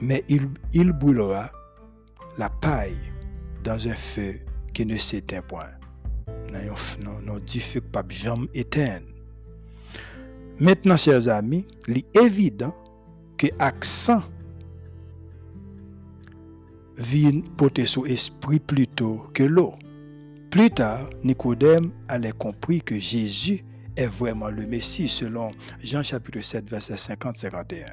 mais 0.00 0.24
il, 0.28 0.92
brûlera 0.92 1.50
la 2.38 2.48
paille 2.48 2.96
dans 3.64 3.88
un 3.88 3.94
feu 3.94 4.40
qui 4.72 4.86
ne 4.86 4.96
s'éteint 4.96 5.42
point. 5.42 5.70
Non, 7.00 7.38
du 7.38 7.60
feu 7.60 7.80
pas 7.80 8.04
jamais 8.08 8.46
éteint. 8.54 9.00
Maintenant, 10.60 10.96
chers 10.96 11.28
amis, 11.28 11.66
il 11.88 11.98
est 11.98 12.16
évident 12.16 12.74
que 13.36 13.46
accent 13.58 14.22
vient 16.96 17.40
porter 17.56 17.86
sur 17.86 18.06
esprit 18.06 18.60
plutôt 18.60 19.26
que 19.34 19.42
l'eau. 19.42 19.74
Plus 20.50 20.70
tard, 20.70 21.08
Nicodème 21.24 21.90
allait 22.08 22.32
compris 22.32 22.82
que 22.82 22.98
Jésus 22.98 23.64
est 23.96 24.06
vraiment 24.06 24.50
le 24.50 24.66
Messie 24.66 25.08
selon 25.08 25.48
Jean 25.82 26.02
chapitre 26.02 26.40
7 26.40 26.68
verset 26.68 26.94
50-51. 26.94 27.86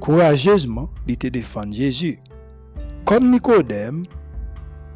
Courageusement, 0.00 0.90
il 1.06 1.14
était 1.14 1.30
défendre 1.30 1.72
Jésus. 1.72 2.18
Comme 3.04 3.30
Nicodème, 3.30 4.04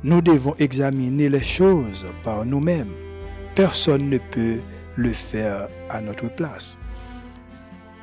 nous 0.02 0.20
devons 0.20 0.54
examiner 0.58 1.28
les 1.28 1.42
choses 1.42 2.06
par 2.22 2.44
nous-mêmes. 2.44 2.92
Personne 3.54 4.08
ne 4.08 4.18
peut 4.18 4.60
le 4.96 5.12
faire 5.12 5.68
à 5.90 6.00
notre 6.00 6.28
place. 6.34 6.78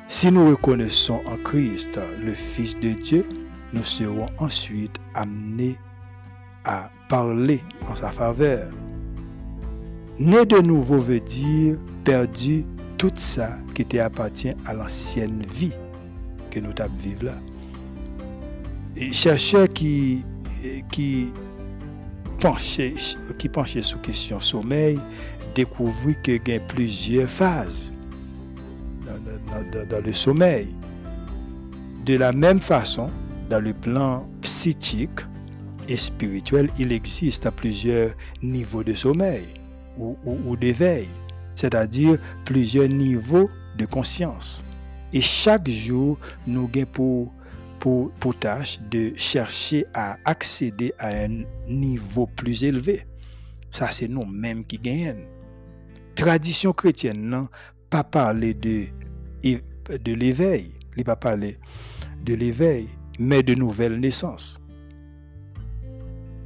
Si 0.08 0.30
nous 0.30 0.50
reconnaissons 0.50 1.20
en 1.26 1.36
Christ 1.36 1.98
le 2.24 2.32
Fils 2.32 2.78
de 2.78 2.90
Dieu, 2.90 3.28
nous 3.72 3.82
serons 3.82 4.28
ensuite 4.38 4.96
amenés 5.14 5.76
à 6.64 6.90
parler 7.08 7.60
en 7.88 7.94
sa 7.96 8.10
faveur. 8.12 8.70
Né 10.20 10.46
de 10.46 10.60
nouveau 10.60 11.00
veut 11.00 11.18
dire 11.18 11.76
perdu 12.04 12.64
tout 12.98 13.10
ça 13.16 13.58
qui 13.74 13.84
te 13.84 13.96
appartient 13.96 14.54
à 14.64 14.74
l'ancienne 14.74 15.42
vie 15.52 15.74
que 16.50 16.60
nous 16.60 16.72
avons 16.78 17.24
là. 17.24 17.34
Et 18.96 19.12
chercheurs 19.12 19.68
qui, 19.68 20.24
qui 20.92 21.32
penchaient, 22.40 22.94
qui 23.38 23.48
penchaient 23.48 23.82
sur 23.82 24.00
question 24.02 24.38
sommeil 24.38 25.00
découvrirent 25.56 26.22
qu'il 26.22 26.40
y 26.46 26.52
a 26.52 26.60
plusieurs 26.60 27.28
phases 27.28 27.92
dans, 29.90 30.04
le 30.04 30.12
sommeil. 30.12 30.68
De 32.04 32.16
la 32.16 32.32
même 32.32 32.60
façon, 32.60 33.10
dans 33.50 33.60
le 33.60 33.72
plan 33.72 34.28
psychique 34.42 35.20
et 35.88 35.96
spirituel, 35.96 36.70
il 36.78 36.92
existe 36.92 37.50
plusieurs 37.50 38.10
niveaux 38.42 38.84
de 38.84 38.94
sommeil 38.94 39.44
ou, 39.98 40.56
d'éveil, 40.56 41.08
c'est-à-dire 41.54 42.18
plusieurs 42.44 42.88
niveaux 42.88 43.48
de 43.78 43.86
conscience. 43.86 44.64
Et 45.12 45.20
chaque 45.20 45.68
jour, 45.68 46.18
nous 46.46 46.68
gagnons 46.68 46.86
pour, 46.92 47.32
pour, 47.80 48.12
pour 48.12 48.38
tâche 48.38 48.78
de 48.90 49.12
chercher 49.16 49.86
à 49.94 50.16
accéder 50.24 50.92
à 50.98 51.08
un 51.08 51.44
niveau 51.68 52.26
plus 52.26 52.64
élevé. 52.64 53.06
Ça, 53.70 53.90
c'est 53.90 54.08
nous-mêmes 54.08 54.64
qui 54.64 54.78
gagnons. 54.78 55.22
Tradition 56.14 56.72
chrétienne, 56.72 57.28
non, 57.28 57.48
pas 57.90 58.02
parler 58.02 58.54
de 58.54 58.86
de 59.54 60.12
l'éveil. 60.12 60.72
Il 60.96 61.04
pas 61.04 61.16
parler 61.16 61.58
de 62.24 62.34
l'éveil, 62.34 62.88
mais 63.18 63.42
de 63.42 63.54
nouvelle 63.54 64.00
naissance. 64.00 64.60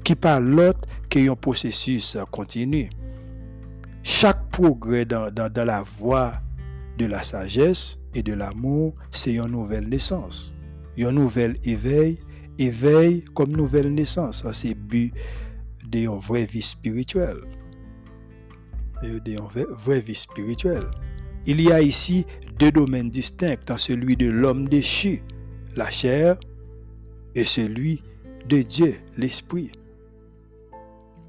Qui 0.05 0.15
parle 0.15 0.45
l'autre 0.45 0.89
qui 1.09 1.21
est 1.21 1.29
un 1.29 1.37
processus 1.37 2.17
continu. 2.31 2.91
Chaque 4.03 4.51
progrès 4.51 5.05
dans, 5.05 5.31
la 5.55 5.83
voie 5.83 6.33
de 6.99 7.07
la 7.07 7.23
sagesse 7.23 7.99
et 8.15 8.23
de 8.23 8.33
l'amour, 8.35 8.95
c'est 9.11 9.35
une 9.35 9.49
nouvelle 9.49 9.89
naissance. 9.89 10.55
Une 10.97 11.11
nouvelle 11.11 11.57
éveil, 11.65 12.19
éveil 12.59 13.25
comme 13.35 13.53
nouvelle 13.53 13.93
naissance. 13.93 14.45
C'est 14.53 14.75
but 14.75 15.13
d'une 15.85 16.19
vraie 16.19 16.47
vie 16.47 16.63
spirituelle. 16.63 17.41
D'une 19.03 19.41
vraie 19.41 20.01
vie 20.01 20.15
spirituelle. 20.15 20.91
Il 21.47 21.61
y 21.61 21.73
a 21.73 21.81
ici 21.81 22.27
deux 22.61 22.71
domaines 22.71 23.09
distincts 23.09 23.57
celui 23.79 24.17
de 24.17 24.31
l'homme 24.31 24.69
déchu, 24.69 25.23
la 25.77 25.91
chair, 25.91 26.39
et 27.35 27.45
celui 27.45 28.03
de 28.49 28.61
Dieu, 28.61 28.97
l'esprit. 29.17 29.73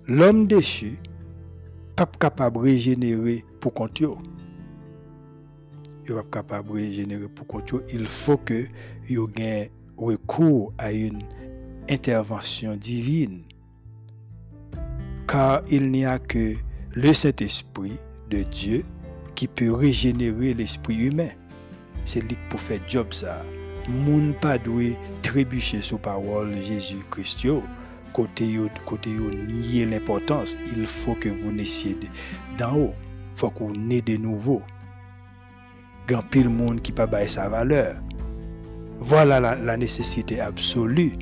L'homme 0.07 0.45
déchu, 0.45 0.99
pas 1.95 2.05
capable 2.05 2.57
de 2.57 2.63
régénérer 2.63 3.45
pour 3.61 3.73
compte. 3.73 4.01
Il 4.01 6.13
pas 6.13 6.23
capable 6.23 6.67
de 6.67 6.73
régénérer 6.73 7.29
pour 7.29 7.47
compte. 7.47 7.73
Il 7.93 8.05
faut 8.05 8.37
que 8.37 8.65
ait 9.37 9.71
recours 9.97 10.73
à 10.77 10.91
une 10.91 11.23
intervention 11.89 12.75
divine. 12.75 13.43
Car 15.27 15.63
il 15.69 15.91
n'y 15.91 16.03
a 16.03 16.19
que 16.19 16.55
le 16.93 17.13
Saint-Esprit 17.13 17.97
de 18.29 18.43
Dieu 18.43 18.83
qui 19.35 19.47
peut 19.47 19.73
régénérer 19.73 20.53
l'esprit 20.53 20.95
humain. 20.95 21.29
C'est 22.05 22.21
lui 22.21 22.37
pour 22.49 22.59
faire 22.59 22.79
job 22.87 23.07
ça. 23.11 23.43
Moun 23.87 24.33
pas 24.41 24.57
doit 24.57 24.97
trébucher 25.21 25.81
sur 25.81 25.99
parole 25.99 26.53
Jésus-Christ. 26.61 27.47
Côté 28.13 28.57
côté 28.85 29.09
nier 29.09 29.85
l'importance, 29.85 30.57
il 30.75 30.85
faut 30.85 31.15
que 31.15 31.29
vous 31.29 31.51
naissiez 31.51 31.97
d'en 32.57 32.75
haut. 32.75 32.93
Il 33.33 33.39
faut 33.39 33.49
qu'on 33.49 33.71
naisse 33.71 34.03
de 34.03 34.17
nouveau. 34.17 34.61
Grand 36.07 36.23
pile 36.23 36.49
monde 36.49 36.81
qui 36.81 36.91
pas 36.91 37.07
bailler 37.07 37.29
sa 37.29 37.47
valeur. 37.47 37.95
Voilà 38.99 39.39
la, 39.39 39.77
nécessité 39.77 40.41
absolue. 40.41 41.13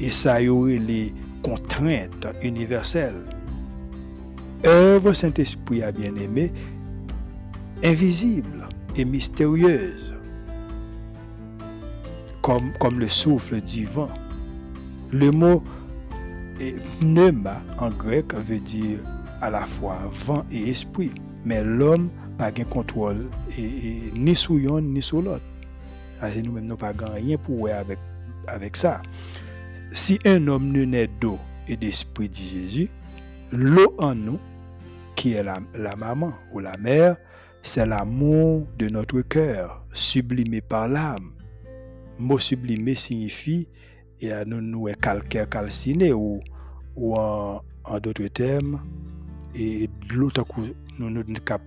Et 0.00 0.10
ça 0.10 0.42
y 0.42 0.48
aurait 0.48 0.78
les 0.78 1.14
contraintes 1.42 2.26
universelles. 2.42 3.24
Œuvre 4.66 5.12
Saint-Esprit 5.12 5.82
a 5.82 5.92
bien 5.92 6.14
aimé 6.16 6.52
invisible 7.84 8.68
et 8.96 9.04
mystérieuse, 9.04 10.16
comme, 12.42 12.72
comme 12.80 12.98
le 12.98 13.08
souffle 13.08 13.60
du 13.60 13.86
vent. 13.86 14.08
Le 15.10 15.30
mot 15.30 15.62
pneuma 17.00 17.62
en 17.78 17.90
grec 17.90 18.34
veut 18.34 18.58
dire 18.58 18.98
à 19.40 19.50
la 19.50 19.64
fois 19.64 20.10
vent 20.26 20.44
et 20.50 20.70
esprit, 20.70 21.12
mais 21.44 21.62
l'homme 21.62 22.10
n'a 22.38 22.50
pas 22.50 22.64
contrôle 22.64 23.28
et, 23.56 24.10
ni 24.14 24.34
sur 24.34 24.54
l'un 24.54 24.80
ni 24.80 25.00
sur 25.00 25.22
l'autre. 25.22 25.44
Nous-mêmes, 26.22 26.66
nous 26.66 26.76
pas 26.76 26.92
rien 26.98 27.36
pour 27.36 27.68
avec, 27.68 27.98
avec 28.48 28.76
ça. 28.76 29.02
Si 29.92 30.18
un 30.24 30.48
homme 30.48 30.72
ne 30.72 30.84
naît 30.84 31.08
d'eau 31.20 31.38
et 31.68 31.76
d'esprit, 31.76 32.28
dit 32.28 32.48
Jésus, 32.48 32.90
l'eau 33.52 33.94
en 33.98 34.14
nous, 34.14 34.38
qui 35.14 35.34
est 35.34 35.42
la, 35.42 35.60
la 35.74 35.96
maman 35.96 36.32
ou 36.52 36.58
la 36.58 36.76
mère, 36.76 37.16
c'est 37.62 37.86
l'amour 37.86 38.66
de 38.78 38.88
notre 38.88 39.20
cœur, 39.22 39.84
sublimé 39.92 40.60
par 40.60 40.88
l'âme. 40.88 41.32
Mot 42.18 42.38
sublimé 42.38 42.94
signifie 42.94 43.68
et 44.20 44.32
à 44.32 44.44
nous 44.44 44.60
nous 44.60 44.86
calcaire 45.00 45.48
calciné 45.48 46.12
ou, 46.12 46.40
ou 46.96 47.16
en, 47.16 47.62
d'autres 48.02 48.26
termes, 48.28 48.80
et 49.54 49.88
l'autre 50.10 50.44
nous 50.98 51.10
nous 51.10 51.24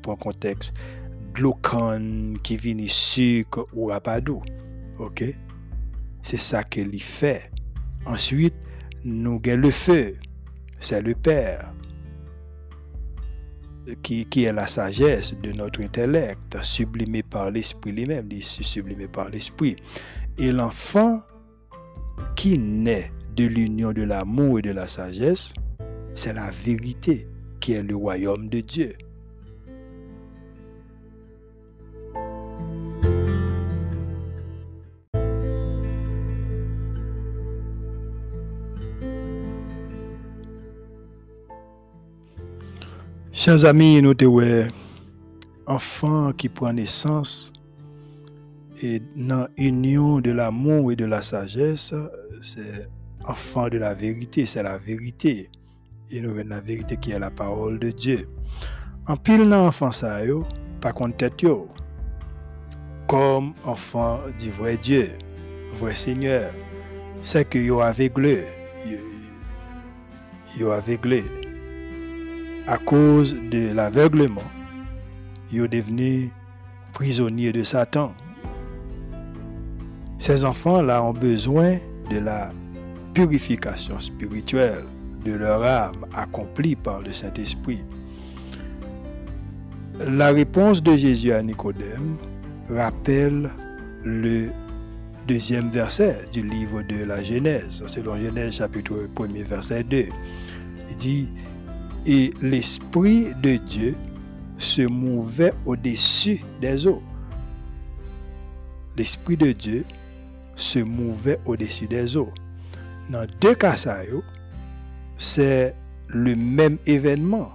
en 0.08 0.16
contexte, 0.16 0.74
de 1.36 2.38
qui 2.42 2.58
vient 2.58 2.88
sucre 2.88 3.66
ou 3.74 3.86
rapadou. 3.86 4.42
Ok? 5.00 5.24
C'est 6.22 6.40
ça 6.40 6.64
qu'il 6.64 7.02
fait. 7.02 7.50
Ensuite, 8.06 8.56
nous 9.04 9.42
avons 9.46 9.62
le 9.62 9.72
feu. 9.72 10.14
C'est 10.80 11.02
le 11.02 11.16
Père 11.16 11.74
qui, 14.04 14.26
est 14.44 14.54
la 14.54 14.67
sagesse 14.67 15.36
de 15.41 15.52
notre 15.52 15.82
intellect, 15.82 16.62
sublimé 16.62 17.24
par 17.24 17.52
l'esprit 17.52 17.91
lui-même, 17.91 18.30
sublimé 18.41 19.08
par 19.08 19.30
l'esprit. 19.30 19.76
Et 20.38 20.52
l'enfant 20.52 21.22
qui 22.36 22.58
naît 22.58 23.12
de 23.36 23.46
l'union 23.46 23.91
de 23.91 24.04
l'amour 24.04 24.60
et 24.60 24.62
de 24.62 24.72
la 24.72 24.88
sagesse, 24.88 25.54
c'est 26.13 26.34
la 26.34 26.52
vérité 26.52 27.28
qui 27.60 27.74
est 27.74 27.84
le 27.84 27.96
royaume 27.96 28.50
de 28.50 28.62
Dieu. 28.62 28.96
Chers 43.44 43.66
amis, 43.66 44.00
nous 44.04 44.14
sommes 44.22 44.68
enfants 45.66 46.32
qui 46.32 46.48
prend 46.48 46.72
naissance 46.72 47.52
et 48.84 49.02
dans 49.16 49.48
l'union 49.58 50.20
de 50.20 50.30
l'amour 50.30 50.92
et 50.92 50.96
de 50.96 51.06
la 51.06 51.24
sagesse, 51.24 51.96
c'est 52.40 52.88
enfant 53.26 53.68
de 53.68 53.80
la 53.80 53.96
vérité, 53.96 54.46
c'est 54.46 54.62
la 54.62 54.78
vérité. 54.78 55.50
Et 56.12 56.22
nous 56.22 56.36
la 56.36 56.62
vérité 56.62 56.98
qui 56.98 57.14
est 57.14 57.18
la 57.18 57.32
parole 57.32 57.80
de 57.80 57.90
Dieu. 57.90 58.30
En 59.08 59.18
pile 59.18 59.50
dans 59.50 59.66
l'enfant 59.66 59.92
ça, 59.92 60.20
pas 60.80 60.94
contre 60.94 61.18
tête 61.18 61.44
comme 63.08 63.54
enfant 63.66 64.20
du 64.40 64.52
vrai 64.52 64.78
Dieu, 64.78 65.10
vrai 65.74 65.96
Seigneur. 65.96 66.52
C'est 67.24 67.50
que 67.50 67.58
yo 67.58 67.80
aveuglé, 67.80 68.46
yo 70.60 70.70
aveuglé. 70.70 71.24
À 72.72 72.78
cause 72.78 73.36
de 73.52 73.74
l'aveuglement, 73.74 74.50
yo 75.52 75.68
devenu 75.68 76.32
prisonnier 76.94 77.52
de 77.52 77.64
Satan. 77.64 78.16
Ces 80.18 80.46
enfants-là 80.46 81.04
ont 81.04 81.12
besoin 81.12 81.80
de 82.10 82.20
la 82.20 82.54
purification 83.14 84.00
spirituelle 84.00 84.86
de 85.26 85.34
leur 85.34 85.62
âme 85.62 86.06
accomplie 86.14 86.78
par 86.78 87.02
le 87.02 87.12
Saint-Esprit. 87.12 87.84
La 90.00 90.30
réponse 90.30 90.82
de 90.82 90.96
Jésus 90.96 91.34
à 91.34 91.44
Nicodème 91.44 92.16
rappelle 92.70 93.50
le 94.06 94.48
deuxième 95.28 95.70
verset 95.72 96.20
du 96.32 96.42
livre 96.42 96.84
de 96.84 97.04
la 97.04 97.22
Genèse, 97.22 97.84
selon 97.86 98.16
Genèse 98.16 98.56
chapitre 98.56 99.10
1 99.20 99.44
verset 99.44 99.84
2. 99.84 100.06
Il 100.90 100.96
dit, 100.96 101.30
et 102.06 102.34
l'Esprit 102.42 103.28
de 103.42 103.58
Dieu 103.58 103.96
se 104.58 104.82
mouvait 104.82 105.54
au-dessus 105.66 106.42
des 106.62 106.88
eaux. 106.88 107.02
L'Esprit 108.98 109.38
de 109.38 109.52
Dieu 109.52 109.86
se 110.56 110.80
mouvait 110.80 111.40
au-dessus 111.46 111.88
des 111.88 112.18
eaux. 112.18 112.32
Dans 113.10 113.28
deux 113.40 113.56
cas, 113.56 113.76
c'est 115.18 115.76
le 116.08 116.36
même 116.36 116.78
événement 116.86 117.54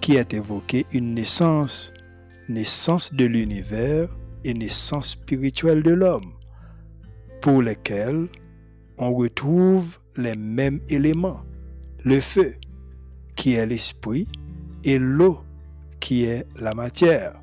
qui 0.00 0.16
est 0.16 0.34
évoqué, 0.34 0.86
une 0.92 1.14
naissance, 1.14 1.92
naissance 2.48 3.14
de 3.14 3.24
l'univers 3.24 4.08
et 4.44 4.54
naissance 4.54 5.10
spirituelle 5.10 5.82
de 5.82 5.92
l'homme, 5.92 6.32
pour 7.40 7.62
lesquels 7.62 8.28
on 8.98 9.12
retrouve 9.14 9.98
les 10.16 10.36
mêmes 10.36 10.80
éléments, 10.88 11.42
le 12.04 12.20
feu, 12.20 12.54
qui 13.46 13.54
est 13.54 13.64
l'esprit, 13.64 14.26
et 14.82 14.98
l'eau, 14.98 15.38
qui 16.00 16.24
est 16.24 16.48
la 16.58 16.74
matière. 16.74 17.40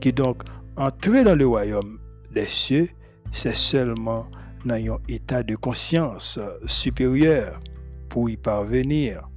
Qui 0.00 0.12
donc, 0.12 0.44
entrer 0.76 1.24
dans 1.24 1.34
le 1.34 1.44
royaume 1.44 1.98
des 2.32 2.46
cieux, 2.46 2.88
c'est 3.32 3.56
seulement 3.56 4.28
dans 4.64 4.74
un 4.76 4.98
état 5.08 5.42
de 5.42 5.56
conscience 5.56 6.38
supérieur 6.66 7.60
pour 8.08 8.30
y 8.30 8.36
parvenir. 8.36 9.28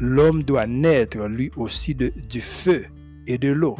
L'homme 0.00 0.42
doit 0.42 0.66
naître 0.66 1.28
lui 1.28 1.50
aussi 1.56 1.94
de, 1.94 2.10
du 2.30 2.40
feu 2.40 2.86
et 3.26 3.36
de 3.36 3.52
l'eau. 3.52 3.76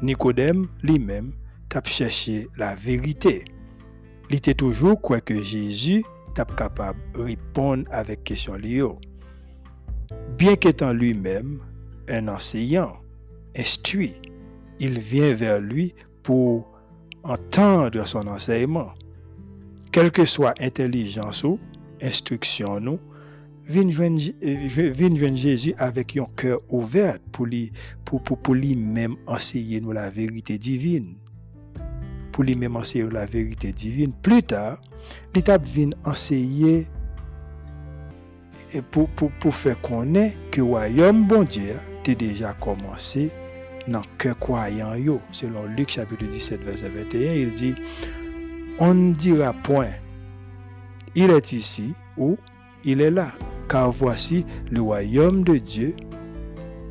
Nicodème 0.00 0.68
lui-même 0.80 1.32
t'a 1.68 1.82
cherché 1.82 2.46
la 2.56 2.76
vérité. 2.76 3.42
Il 4.30 4.36
était 4.36 4.54
toujours 4.54 5.00
quoi 5.00 5.20
que 5.20 5.42
Jésus 5.42 6.04
t'a 6.36 6.44
capable 6.44 7.00
de 7.16 7.22
répondre 7.22 7.82
avec 7.90 8.22
question. 8.22 8.54
Bien 10.38 10.56
qu'étant 10.56 10.92
lui-même 10.92 11.60
un 12.08 12.28
enseignant, 12.28 12.96
instruit, 13.56 14.14
il 14.78 14.98
vient 14.98 15.32
vers 15.34 15.60
lui 15.60 15.94
pour 16.22 16.68
entendre 17.22 18.06
son 18.06 18.26
enseignement. 18.26 18.92
Quelle 19.92 20.10
que 20.10 20.24
soit 20.24 20.54
intelligence 20.60 21.42
ou 21.44 21.58
instruction 22.02 22.80
nous, 22.80 22.98
vin 23.66 23.88
jwen 23.88 25.36
Jésus 25.36 25.74
avec 25.78 26.16
un 26.16 26.26
cœur 26.36 26.58
ouvert 26.68 27.18
pour 27.32 27.46
lui 27.46 27.72
pour, 28.04 28.22
pour 28.22 28.54
lui-même 28.54 29.16
enseigner 29.26 29.80
la 29.80 30.10
vérité 30.10 30.58
divine. 30.58 31.16
Pour 32.30 32.44
lui-même 32.44 32.76
enseigner 32.76 33.10
la 33.10 33.26
vérité 33.26 33.72
divine. 33.72 34.12
Plus 34.22 34.42
tard, 34.42 34.80
l'étape 35.34 35.64
vient 35.64 35.90
enseigner 36.04 36.86
et 38.72 38.82
pour, 38.82 39.08
pour, 39.10 39.30
pour 39.32 39.54
faire 39.54 39.80
connaître 39.80 40.36
que 40.50 40.60
le 40.60 40.66
royaume 40.66 41.26
bon 41.26 41.44
Dieu 41.44 41.74
a 42.06 42.14
déjà 42.14 42.52
commencé 42.54 43.30
dans 43.88 44.00
le 44.00 44.06
cœur 44.18 44.38
croyant. 44.38 44.92
Selon 45.32 45.64
Luc 45.76 45.90
chapitre 45.90 46.24
17, 46.24 46.62
verset 46.62 46.88
21, 46.88 47.32
il 47.32 47.54
dit, 47.54 47.74
on 48.78 48.94
ne 48.94 49.12
dira 49.14 49.52
point, 49.52 49.90
il 51.14 51.30
est 51.30 51.52
ici 51.52 51.94
ou 52.16 52.36
il 52.84 53.00
est 53.00 53.10
là 53.10 53.32
car 53.68 53.90
voici 53.90 54.44
le 54.70 54.80
royaume 54.80 55.42
de 55.42 55.56
Dieu 55.56 55.94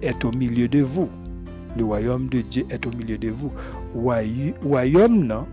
est 0.02 0.26
au 0.26 0.32
milieu 0.32 0.68
de 0.68 0.82
vous. 0.82 1.10
Le 1.78 1.84
royaume 1.84 2.28
de 2.30 2.42
Dieu 2.42 2.66
est 2.70 2.86
au 2.86 2.92
milieu 2.92 3.18
de 3.18 3.30
vous. 3.30 3.52
Royaume 3.94 5.26
non 5.26 5.48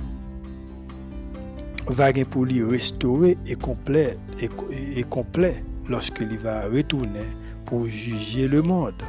va 1.86 2.12
pour 2.30 2.44
lui 2.44 2.62
restaurer 2.62 3.36
et 3.46 3.54
complet 3.56 4.16
et, 4.40 5.02
complet 5.04 5.64
lorsqu'il 5.88 6.36
va 6.38 6.62
retourner 6.62 7.26
pour 7.64 7.86
juger 7.86 8.48
le 8.48 8.62
monde, 8.62 9.02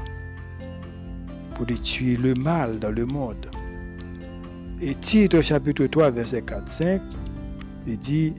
pour 1.55 1.65
tuer 1.65 2.17
le 2.17 2.33
mal 2.33 2.79
dans 2.79 2.91
le 2.91 3.05
monde. 3.05 3.49
Et 4.81 4.95
titre 4.95 5.41
chapitre 5.41 5.85
3 5.85 6.11
verset 6.11 6.41
4-5, 6.41 7.01
il 7.87 7.97
dit, 7.97 8.35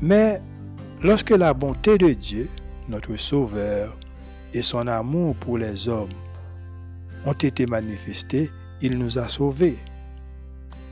mais 0.00 0.40
lorsque 1.02 1.30
la 1.30 1.52
bonté 1.54 1.98
de 1.98 2.12
Dieu 2.12 2.48
notre 2.88 3.16
Sauveur, 3.16 3.96
et 4.54 4.62
son 4.62 4.86
amour 4.86 5.34
pour 5.36 5.58
les 5.58 5.88
hommes 5.88 6.14
ont 7.24 7.32
été 7.32 7.66
manifestés, 7.66 8.50
il 8.80 8.98
nous 8.98 9.18
a 9.18 9.28
sauvés. 9.28 9.76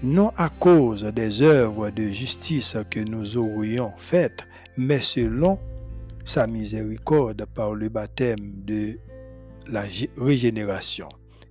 Non 0.03 0.33
à 0.37 0.51
cause 0.51 1.05
des 1.05 1.41
œuvres 1.41 1.91
de 1.91 2.09
justice 2.09 2.77
que 2.91 3.01
nous 3.01 3.37
aurions 3.37 3.93
faites, 3.97 4.45
mais 4.77 5.01
selon 5.01 5.59
sa 6.25 6.47
miséricorde 6.47 7.45
par 7.55 7.75
le 7.75 7.89
baptême 7.89 8.65
de 8.65 8.99
la 9.69 9.85
régénération 10.17 11.09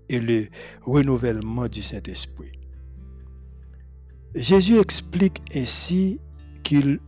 et 0.10 0.20
le 0.20 0.48
renouvellement 0.82 1.68
du 1.68 1.82
Saint-Esprit. 1.82 2.52
Jésus 4.36 4.80
explique 4.80 5.42
ainsi 5.56 6.20
qu'il 6.64 7.00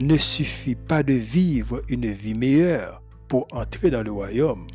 ne 0.00 0.16
suffit 0.16 0.74
pas 0.74 1.02
de 1.02 1.12
vivre 1.12 1.82
une 1.88 2.06
vie 2.06 2.34
meilleure 2.34 3.02
pour 3.28 3.46
entrer 3.52 3.90
dans 3.90 4.02
le 4.02 4.12
royaume, 4.12 4.66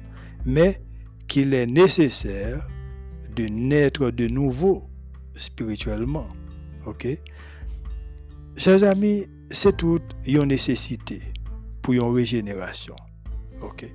mais 0.46 0.82
qu'il 1.28 1.54
est 1.54 1.66
nécessaire 1.66 2.68
de 3.36 3.46
naître 3.46 4.12
de 4.12 4.28
nouveau 4.28 4.90
spirituellement. 5.36 6.28
OK? 6.86 7.08
Chers 8.56 8.84
amis, 8.84 9.28
c'est 9.50 9.78
toute 9.78 10.04
une 10.26 10.44
nécessité 10.46 11.22
pour 11.82 11.94
une 11.94 12.14
régénération. 12.14 12.96
OK? 13.62 13.86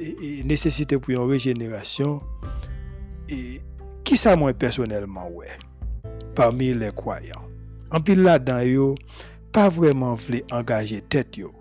Et, 0.00 0.42
nécessité 0.44 0.98
pour 0.98 1.10
une 1.10 1.30
régénération. 1.30 2.20
Et 3.28 3.60
qui 4.04 4.16
ça 4.16 4.36
moi 4.36 4.52
personnellement, 4.54 5.28
ouais, 5.30 5.48
parmi 6.34 6.72
les 6.72 6.92
croyants. 6.92 7.44
En 7.90 8.00
pile 8.00 8.22
là-dedans, 8.22 8.94
pas 9.52 9.68
vraiment 9.68 10.14
voulu 10.14 10.42
engager 10.50 11.00
tête 11.00 11.36
yo. 11.36 11.52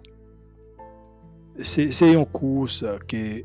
C'est 1.59 2.13
une 2.13 2.25
course 2.25 2.85
que 3.07 3.43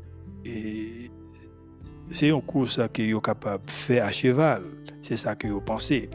c'est 2.11 2.27
une 2.27 2.41
course 2.41 2.79
que 2.93 3.01
yo 3.01 3.19
capable 3.19 3.63
faire 3.67 4.05
à 4.05 4.11
cheval. 4.11 4.63
C'est 5.01 5.17
ça 5.17 5.35
que 5.35 5.47
yo 5.47 5.61
pensé. 5.61 6.09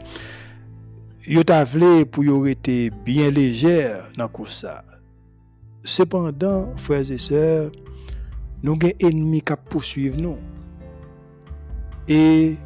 Yo 1.27 1.43
t'a 1.43 1.65
pour 2.09 2.23
yo 2.23 2.45
été 2.45 2.89
bien 2.89 3.29
légère 3.29 4.07
dans 4.17 4.29
course 4.29 4.61
ça. 4.61 4.83
Cependant, 5.89 6.71
frères 6.77 7.11
et 7.11 7.17
sœurs, 7.17 7.71
nous 8.61 8.73
avons 8.73 8.93
ennemis 8.99 9.41
qui 9.41 9.53
poursuivent 9.71 10.19
nous. 10.19 10.37
Et 12.07 12.57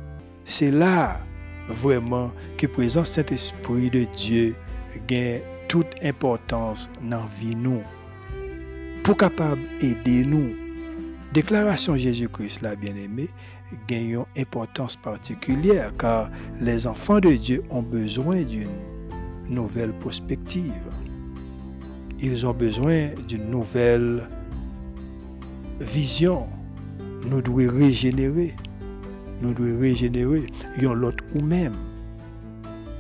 c'est 0.44 0.72
là 0.72 1.22
vraiment 1.70 2.34
que 2.58 2.68
présent 2.68 3.06
Saint-Esprit 3.06 3.90
de 3.90 4.06
Dieu 4.14 4.56
gagne 5.08 5.40
toute 5.70 5.88
importance 6.04 6.90
dans 7.10 7.26
vie 7.40 7.56
nous 7.56 7.82
pour 9.06 9.16
capable 9.16 9.62
aider 9.80 10.26
nous. 10.26 10.54
Déclaration 11.34 11.96
Jésus-Christ, 11.96 12.62
la 12.62 12.76
bien-aimé, 12.76 13.30
gagne 13.88 14.16
une 14.16 14.42
importance 14.42 14.98
particulière 14.98 15.94
car 15.98 16.30
les 16.60 16.86
enfants 16.88 17.22
de 17.22 17.32
Dieu 17.32 17.64
ont 17.70 17.84
besoin 17.84 18.42
d'une 18.42 18.70
nouvelle 19.50 19.94
perspective. 19.94 20.74
Ils 22.20 22.46
ont 22.46 22.54
besoin 22.54 23.10
d'une 23.28 23.50
nouvelle 23.50 24.28
vision. 25.80 26.48
Nous 27.28 27.42
devons 27.42 27.78
régénérer. 27.78 28.56
Nous 29.42 29.54
devons 29.54 29.80
régénérer. 29.80 30.48
l'autre 30.82 31.24
ou 31.36 31.42
même 31.42 31.76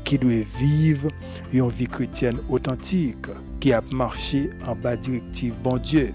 qui 0.03 0.17
doit 0.17 0.31
vivre 0.59 1.09
une 1.53 1.69
vie 1.69 1.87
chrétienne 1.87 2.39
authentique, 2.49 3.27
qui 3.59 3.71
a 3.73 3.81
marché 3.91 4.49
en 4.65 4.75
bas 4.75 4.97
directive 4.97 5.55
bon 5.63 5.77
Dieu. 5.77 6.13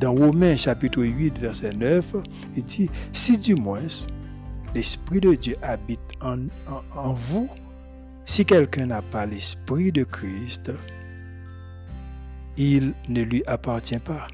Dans 0.00 0.12
Romains 0.12 0.56
chapitre 0.56 1.02
8, 1.02 1.38
verset 1.38 1.72
9, 1.72 2.16
il 2.56 2.64
dit, 2.64 2.90
si 3.12 3.38
du 3.38 3.54
moins 3.54 3.80
l'Esprit 4.74 5.20
de 5.20 5.34
Dieu 5.34 5.56
habite 5.62 6.00
en, 6.20 7.14
vous, 7.14 7.48
Si 8.24 8.44
quelqu'un 8.44 8.86
n'a 8.86 9.02
pas 9.02 9.26
l'Esprit 9.26 9.92
de 9.92 10.04
Christ, 10.04 10.72
il 12.56 12.94
ne 13.08 13.22
lui 13.22 13.42
appartient 13.46 13.98
pas. 13.98 14.28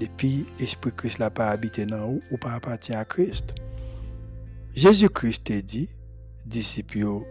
Depuis 0.00 0.46
l'Esprit 0.58 0.92
Christ 0.96 1.20
n'a 1.20 1.30
pas 1.30 1.50
habité 1.50 1.86
dans 1.86 2.06
vous 2.06 2.20
ou 2.30 2.36
pas 2.36 2.52
appartient 2.52 2.94
à 2.94 3.04
Christ. 3.04 3.54
Jésus-Christ 4.74 5.50
a 5.52 5.62
dit, 5.62 5.88
disciples, 6.46 7.22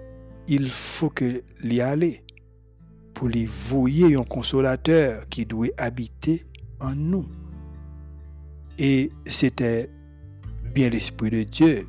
il 0.47 0.69
faut 0.69 1.09
que 1.09 1.43
l'y 1.61 1.81
aller 1.81 2.23
pour 3.13 3.27
lui 3.27 3.45
voyer 3.45 4.15
un 4.15 4.23
consolateur 4.23 5.27
qui 5.29 5.45
doit 5.45 5.67
habiter 5.77 6.45
en 6.79 6.95
nous. 6.95 7.27
Et 8.79 9.11
c'était 9.25 9.89
bien 10.73 10.89
l'Esprit 10.89 11.29
de 11.29 11.43
Dieu 11.43 11.85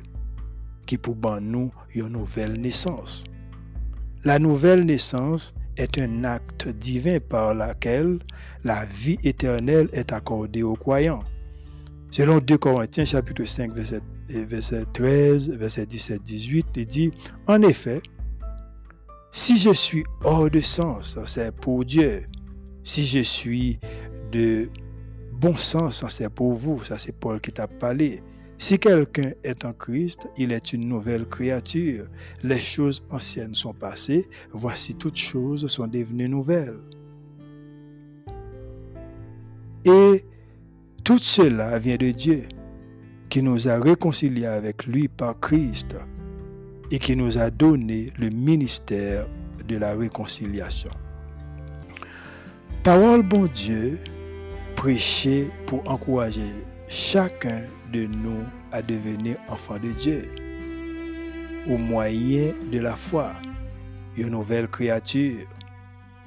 qui 0.85 0.97
pour 0.97 1.15
nous 1.41 1.71
une 1.93 2.09
nouvelle 2.09 2.59
naissance. 2.59 3.23
La 4.23 4.39
nouvelle 4.39 4.85
naissance 4.85 5.53
est 5.77 5.97
un 5.97 6.23
acte 6.23 6.67
divin 6.67 7.19
par 7.19 7.53
lequel 7.53 8.19
la 8.63 8.85
vie 8.85 9.17
éternelle 9.23 9.89
est 9.93 10.11
accordée 10.13 10.63
aux 10.63 10.75
croyants. 10.75 11.23
Selon 12.11 12.39
2 12.39 12.57
Corinthiens 12.57 13.05
chapitre 13.05 13.45
5 13.45 13.73
verset, 13.73 14.01
verset 14.29 14.85
13, 14.93 15.51
verset 15.51 15.83
17-18, 15.85 16.63
il 16.75 16.85
dit, 16.85 17.11
en 17.47 17.61
effet, 17.61 18.01
si 19.31 19.57
je 19.57 19.71
suis 19.73 20.03
hors 20.23 20.49
de 20.49 20.61
sens, 20.61 21.19
c'est 21.25 21.53
pour 21.53 21.83
Dieu. 21.83 22.23
Si 22.83 23.05
je 23.05 23.19
suis 23.19 23.79
de 24.31 24.69
bon 25.33 25.57
sens, 25.57 26.05
c'est 26.07 26.29
pour 26.29 26.53
vous. 26.53 26.83
Ça, 26.85 26.97
c'est 26.97 27.11
Paul 27.11 27.41
qui 27.41 27.51
t'a 27.51 27.67
parlé. 27.67 28.23
Si 28.57 28.79
quelqu'un 28.79 29.31
est 29.43 29.65
en 29.65 29.73
Christ, 29.73 30.27
il 30.37 30.51
est 30.51 30.71
une 30.71 30.87
nouvelle 30.87 31.25
créature. 31.25 32.05
Les 32.41 32.59
choses 32.59 33.05
anciennes 33.09 33.53
sont 33.55 33.73
passées, 33.73 34.27
voici 34.53 34.95
toutes 34.95 35.17
choses 35.17 35.67
sont 35.67 35.87
devenues 35.87 36.29
nouvelles. 36.29 36.79
Et 39.83 40.23
tout 41.03 41.17
cela 41.17 41.77
vient 41.79 41.97
de 41.97 42.11
Dieu, 42.11 42.43
qui 43.29 43.41
nous 43.41 43.67
a 43.67 43.79
réconciliés 43.79 44.45
avec 44.45 44.85
lui 44.85 45.07
par 45.07 45.39
Christ 45.39 45.95
et 46.91 46.97
qui 46.97 47.15
nous 47.15 47.37
a 47.37 47.49
donné 47.49 48.11
le 48.17 48.29
ministère 48.29 49.27
de 49.67 49.77
la 49.77 49.95
réconciliation. 49.95 50.91
Parole 52.83 53.23
bon 53.23 53.49
Dieu, 53.53 53.99
prêchée 54.75 55.49
pour 55.65 55.89
encourager 55.89 56.53
chacun 56.87 57.61
de 57.95 58.07
nous 58.07 58.43
à 58.73 58.81
devenir 58.81 59.37
enfant 59.47 59.79
de 59.79 59.89
Dieu 59.91 60.23
au 61.69 61.77
moyen 61.77 62.53
de 62.71 62.79
la 62.79 62.93
foi, 62.95 63.31
une 64.17 64.29
nouvelle 64.29 64.67
créature. 64.67 65.47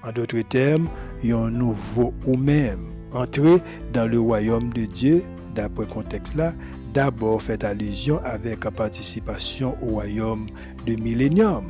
En 0.03 0.13
d'autres 0.13 0.41
termes, 0.41 0.89
un 1.25 1.51
nouveau 1.51 2.15
ou 2.27 2.37
même 2.37 2.87
entrer 3.13 3.59
dans 3.93 4.11
le 4.11 4.19
royaume 4.19 4.73
de 4.73 4.87
Dieu, 4.87 5.23
d'après 5.55 5.87
contexte 5.87 6.35
là, 6.37 6.55
d'abord 6.95 7.43
fait 7.43 7.63
allusion 7.65 8.21
avec 8.25 8.65
la 8.65 8.71
participation 8.71 9.77
au 9.83 9.91
royaume 9.91 10.47
de 10.87 10.95
millénium 10.95 11.67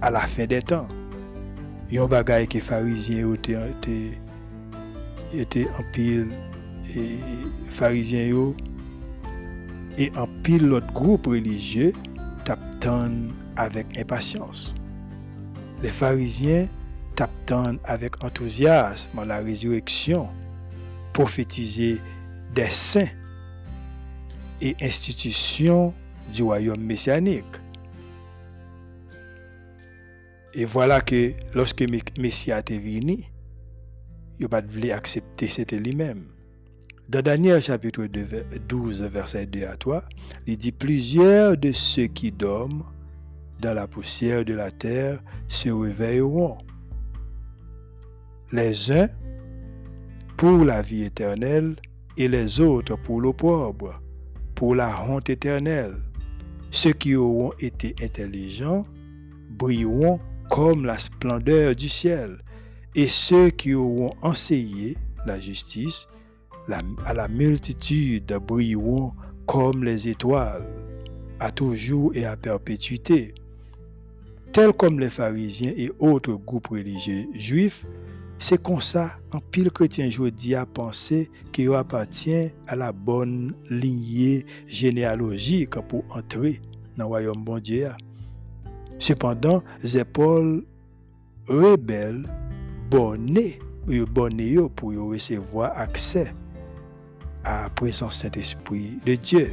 à 0.00 0.10
la 0.10 0.20
fin 0.20 0.46
des 0.46 0.62
temps. 0.62 0.88
un 1.92 2.06
bagay 2.06 2.46
que 2.46 2.58
pharisiens 2.58 3.34
étaient 5.34 5.66
en 5.66 5.92
pile 5.92 6.28
et 6.96 7.18
pharisiens 7.66 8.52
et 9.98 10.12
en 10.16 10.26
pile 10.42 10.66
l'autre 10.66 10.92
groupe 10.92 11.26
religieux 11.26 11.92
t'attendent 12.44 13.32
avec 13.56 13.98
impatience. 13.98 14.74
Les 15.82 15.90
pharisiens 15.90 16.68
t'attendent 17.16 17.80
avec 17.84 18.22
enthousiasme 18.24 19.24
la 19.24 19.38
résurrection, 19.38 20.28
prophétiser 21.12 22.00
des 22.54 22.70
saints 22.70 23.08
et 24.60 24.76
institutions 24.80 25.94
du 26.32 26.42
royaume 26.42 26.82
messianique. 26.82 27.44
Et 30.54 30.64
voilà 30.64 31.00
que 31.00 31.32
lorsque 31.54 31.82
Messie 32.18 32.50
est 32.50 32.70
venu, 32.70 33.18
il 34.38 34.42
n'a 34.42 34.48
pas 34.48 34.62
voulu 34.62 34.90
accepter, 34.90 35.48
c'était 35.48 35.78
lui-même. 35.78 36.24
Dans 37.10 37.22
Daniel 37.22 37.60
chapitre 37.60 38.06
12, 38.68 39.02
verset 39.02 39.46
2 39.46 39.64
à 39.64 39.76
3, 39.76 40.04
il 40.46 40.56
dit 40.56 40.70
Plusieurs 40.70 41.56
de 41.56 41.72
ceux 41.72 42.06
qui 42.06 42.30
dorment 42.30 42.84
dans 43.60 43.74
la 43.74 43.88
poussière 43.88 44.44
de 44.44 44.54
la 44.54 44.70
terre 44.70 45.20
se 45.48 45.70
réveilleront. 45.70 46.58
Les 48.52 48.92
uns 48.92 49.08
pour 50.36 50.64
la 50.64 50.82
vie 50.82 51.02
éternelle 51.02 51.74
et 52.16 52.28
les 52.28 52.60
autres 52.60 52.94
pour 52.94 53.20
l'opprobre, 53.20 54.00
pour 54.54 54.76
la 54.76 55.02
honte 55.02 55.30
éternelle. 55.30 55.96
Ceux 56.70 56.92
qui 56.92 57.16
auront 57.16 57.54
été 57.58 57.92
intelligents 58.00 58.86
brilleront 59.58 60.20
comme 60.48 60.84
la 60.84 61.00
splendeur 61.00 61.74
du 61.74 61.88
ciel, 61.88 62.38
et 62.94 63.08
ceux 63.08 63.50
qui 63.50 63.74
auront 63.74 64.14
enseigné 64.22 64.96
la 65.26 65.40
justice 65.40 66.06
à 67.04 67.14
la 67.14 67.28
multitude 67.28 68.32
brilleront 68.46 69.12
comme 69.46 69.84
les 69.84 70.08
étoiles, 70.08 70.66
à 71.40 71.50
toujours 71.50 72.14
et 72.14 72.24
à 72.24 72.36
perpétuité. 72.36 73.34
Tels 74.52 74.72
comme 74.72 75.00
les 75.00 75.10
pharisiens 75.10 75.72
et 75.76 75.90
autres 75.98 76.34
groupes 76.34 76.68
religieux 76.68 77.26
juifs, 77.34 77.86
c'est 78.38 78.62
comme 78.62 78.80
ça, 78.80 79.18
un 79.32 79.40
pile 79.50 79.70
chrétien 79.70 80.08
aujourd'hui 80.08 80.54
a 80.54 80.66
pensé 80.66 81.30
qu'il 81.52 81.74
appartient 81.74 82.48
à 82.66 82.74
la 82.74 82.92
bonne 82.92 83.52
lignée 83.68 84.46
généalogique 84.66 85.78
pour 85.88 86.04
entrer 86.10 86.60
dans 86.96 87.04
le 87.04 87.08
royaume 87.08 87.44
bon 87.44 87.58
Dieu. 87.58 87.88
Cependant, 88.98 89.62
Paul 90.12 90.64
rebelle, 91.48 92.28
bonné, 92.90 93.58
bonné 94.10 94.56
pour 94.74 94.92
recevoir 94.94 95.76
accès 95.76 96.32
à 97.50 97.68
présence 97.70 98.16
Saint-Esprit 98.16 98.98
de 99.04 99.14
Dieu, 99.16 99.52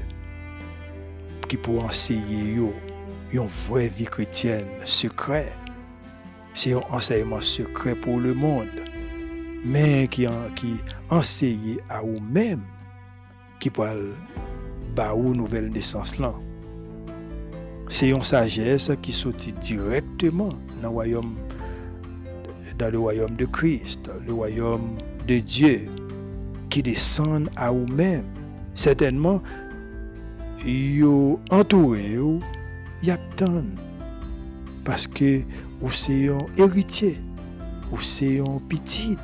qui 1.48 1.58
pour 1.58 1.84
enseigner 1.84 2.60
une 3.32 3.48
vraie 3.48 3.88
vie 3.88 4.06
chrétienne 4.06 4.68
secret 4.84 5.52
c'est 6.54 6.74
un 6.74 6.82
enseignement 6.90 7.40
secret 7.40 7.94
pour 7.94 8.20
le 8.20 8.34
monde, 8.34 8.68
mais 9.64 10.08
qui, 10.08 10.26
qui 10.56 10.82
enseigne 11.12 11.78
à 11.88 12.02
vous-même, 12.02 12.64
qui 13.60 13.70
parle 13.70 14.16
bah 14.96 15.14
ou 15.14 15.36
nouvelle 15.36 15.70
naissance 15.70 16.18
là. 16.18 16.34
C'est 17.88 18.10
une 18.10 18.24
sagesse 18.24 18.92
qui 19.04 19.12
sortit 19.12 19.54
directement 19.54 20.50
dans 20.82 20.82
le 20.82 20.88
royaume 20.88 21.36
dans 22.80 22.92
le 22.92 23.00
royaume 23.00 23.36
de 23.36 23.46
Christ, 23.46 24.10
le 24.26 24.34
royaume 24.34 24.98
de 25.28 25.40
Dieu, 25.40 25.88
qui 26.78 26.84
descend 26.84 27.50
à 27.56 27.72
vous-même. 27.72 28.24
Certainement, 28.76 29.42
vous 30.64 31.40
entouré, 31.50 32.20
y 33.02 33.10
a 33.10 33.18
parce 34.86 35.08
que 35.08 35.42
ou 35.82 35.90
c'est 35.90 36.30
un 36.30 36.46
héritier, 36.56 37.20
ou 37.92 37.98
c'est 37.98 38.40
un 38.40 38.62
petit, 38.70 39.18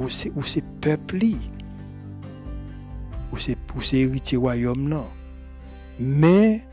ou 0.00 0.10
c'est 0.10 0.32
ou 0.34 0.42
c'est 0.42 0.64
peuple, 0.80 1.26
ou 3.32 3.36
c'est 3.36 3.56
ou 3.76 3.80
c'est 3.80 3.98
héritier 3.98 4.36
royaume. 4.36 5.04
Mais 6.00 6.66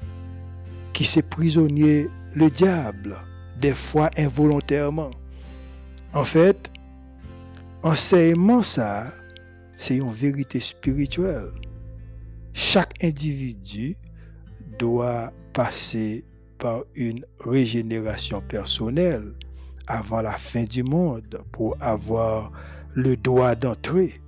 qui 0.94 1.06
s'est 1.06 1.22
prisonnier 1.22 2.08
le 2.34 2.50
diable, 2.50 3.16
des 3.62 3.76
fois 3.76 4.10
involontairement. 4.18 5.12
En 6.16 6.24
fait, 6.24 6.72
enseignement 7.84 8.64
ça, 8.64 9.06
c'est 9.78 9.98
une 9.98 10.12
vérité 10.12 10.60
spirituelle. 10.60 11.52
Chaque 12.54 13.04
individu 13.04 13.98
doit 14.80 15.32
passer 15.54 16.26
une 16.96 17.26
régénération 17.40 18.42
personnelle 18.42 19.34
avant 19.88 20.22
la 20.22 20.34
fin 20.34 20.64
du 20.64 20.84
monde 20.84 21.44
pour 21.52 21.76
avoir 21.82 22.52
le 22.94 23.18
droit 23.18 23.56
d'entrer 23.56 24.22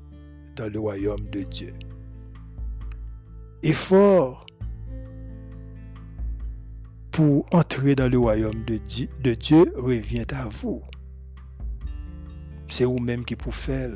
dans 0.55 0.71
le 0.71 0.79
royaume 0.79 1.29
de 1.29 1.43
Dieu. 1.43 1.73
Effort 3.63 4.45
pour 7.11 7.45
entrer 7.51 7.95
dans 7.95 8.09
le 8.09 8.17
royaume 8.17 8.65
de 8.65 8.77
Dieu, 8.77 9.07
de 9.23 9.33
Dieu 9.33 9.73
revient 9.77 10.25
à 10.33 10.49
vous. 10.49 10.81
C'est 12.67 12.83
vous-même 12.83 13.23
qui 13.23 13.35
pouvez 13.35 13.55
faire 13.55 13.91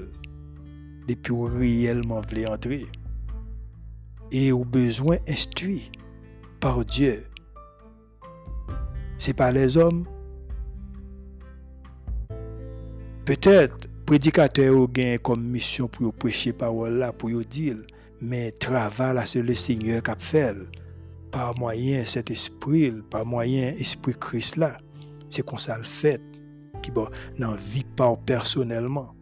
depuis 1.10 1.34
vous 1.34 1.46
réellement 1.46 2.22
voulez 2.30 2.46
entrer? 2.46 2.86
Et 4.32 4.52
au 4.52 4.64
besoin 4.64 5.18
instruit 5.28 5.92
par 6.60 6.86
Dieu? 6.86 7.26
C'est 9.18 9.34
pas 9.34 9.52
les 9.52 9.76
hommes? 9.76 10.06
Peut-être, 13.26 13.88
prédicateur 14.06 14.76
ou 14.76 14.88
gain 14.88 15.18
comme 15.18 15.44
mission 15.44 15.88
pour 15.88 16.14
prêcher 16.14 16.54
parole 16.54 16.94
là, 16.94 17.12
pour 17.12 17.30
dire, 17.44 17.78
mais 18.22 18.52
travail 18.52 19.16
là, 19.16 19.26
c'est 19.26 19.42
le 19.42 19.56
Seigneur 19.56 20.04
qui 20.04 20.12
fait. 20.20 20.56
Par 21.32 21.58
moyen 21.58 22.06
cet 22.06 22.32
esprit, 22.32 22.92
par 23.10 23.26
moyen 23.26 23.74
esprit 23.80 24.16
Christ 24.20 24.58
là. 24.58 24.78
C'est 25.30 25.46
comme 25.46 25.60
ça 25.60 25.78
le 25.78 25.84
fait. 25.84 26.22
Qui 26.82 26.92
n'en 27.38 27.56
vit 27.56 27.84
pas 27.84 28.16
personnellement. 28.26 29.14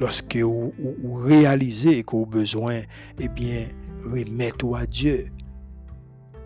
Lorsque 0.00 0.36
vous, 0.36 0.72
vous 1.02 1.14
réalisez 1.14 2.02
que 2.02 2.16
vous 2.16 2.22
avez 2.22 2.38
besoin, 2.38 2.80
eh 3.20 3.28
bien, 3.28 3.66
remettez-vous 4.04 4.74
à 4.74 4.86
Dieu. 4.86 5.28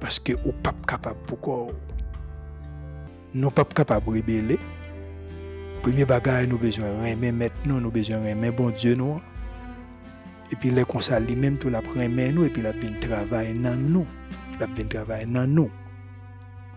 Parce 0.00 0.18
que 0.18 0.32
vous 0.32 0.46
n'êtes 0.46 0.62
pas 0.62 0.74
capable 0.86 1.18
pourquoi. 1.26 1.68
Nous 3.34 3.50
pas 3.50 3.64
capable 3.64 4.06
de 4.06 4.10
rébeller. 4.12 4.58
Premier 5.82 6.04
bagage, 6.04 6.48
nous 6.48 6.58
besoin 6.58 6.88
remettre 6.90 7.36
maintenant, 7.36 7.80
nous 7.80 7.90
besoin 7.90 8.18
remettre 8.18 8.56
bon 8.56 8.70
Dieu 8.70 8.94
nous. 8.94 9.20
Et 10.52 10.56
puis 10.56 10.70
les 10.70 10.84
conseils 10.84 11.24
lui-même, 11.24 11.58
tout 11.58 11.70
la 11.70 11.80
remet 11.80 12.32
nous 12.32 12.44
et 12.44 12.50
puis 12.50 12.62
la 12.62 12.72
vient 12.72 12.92
travailler 13.00 13.54
dans 13.54 13.76
nous. 13.76 14.06
La 14.60 14.66
vient 14.66 14.84
travailler 14.84 15.26
dans 15.26 15.46
nous. 15.46 15.70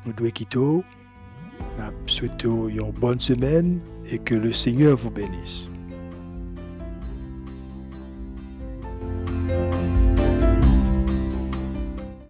Nous 0.05 0.13
devons 0.13 0.29
quitter. 0.29 0.59
Nous 0.59 0.83
souhaitons 2.07 2.67
une 2.67 2.91
bonne 2.91 3.19
semaine 3.19 3.79
et 4.05 4.17
que 4.17 4.35
le 4.35 4.51
Seigneur 4.53 4.95
vous 4.95 5.11
bénisse. 5.11 5.69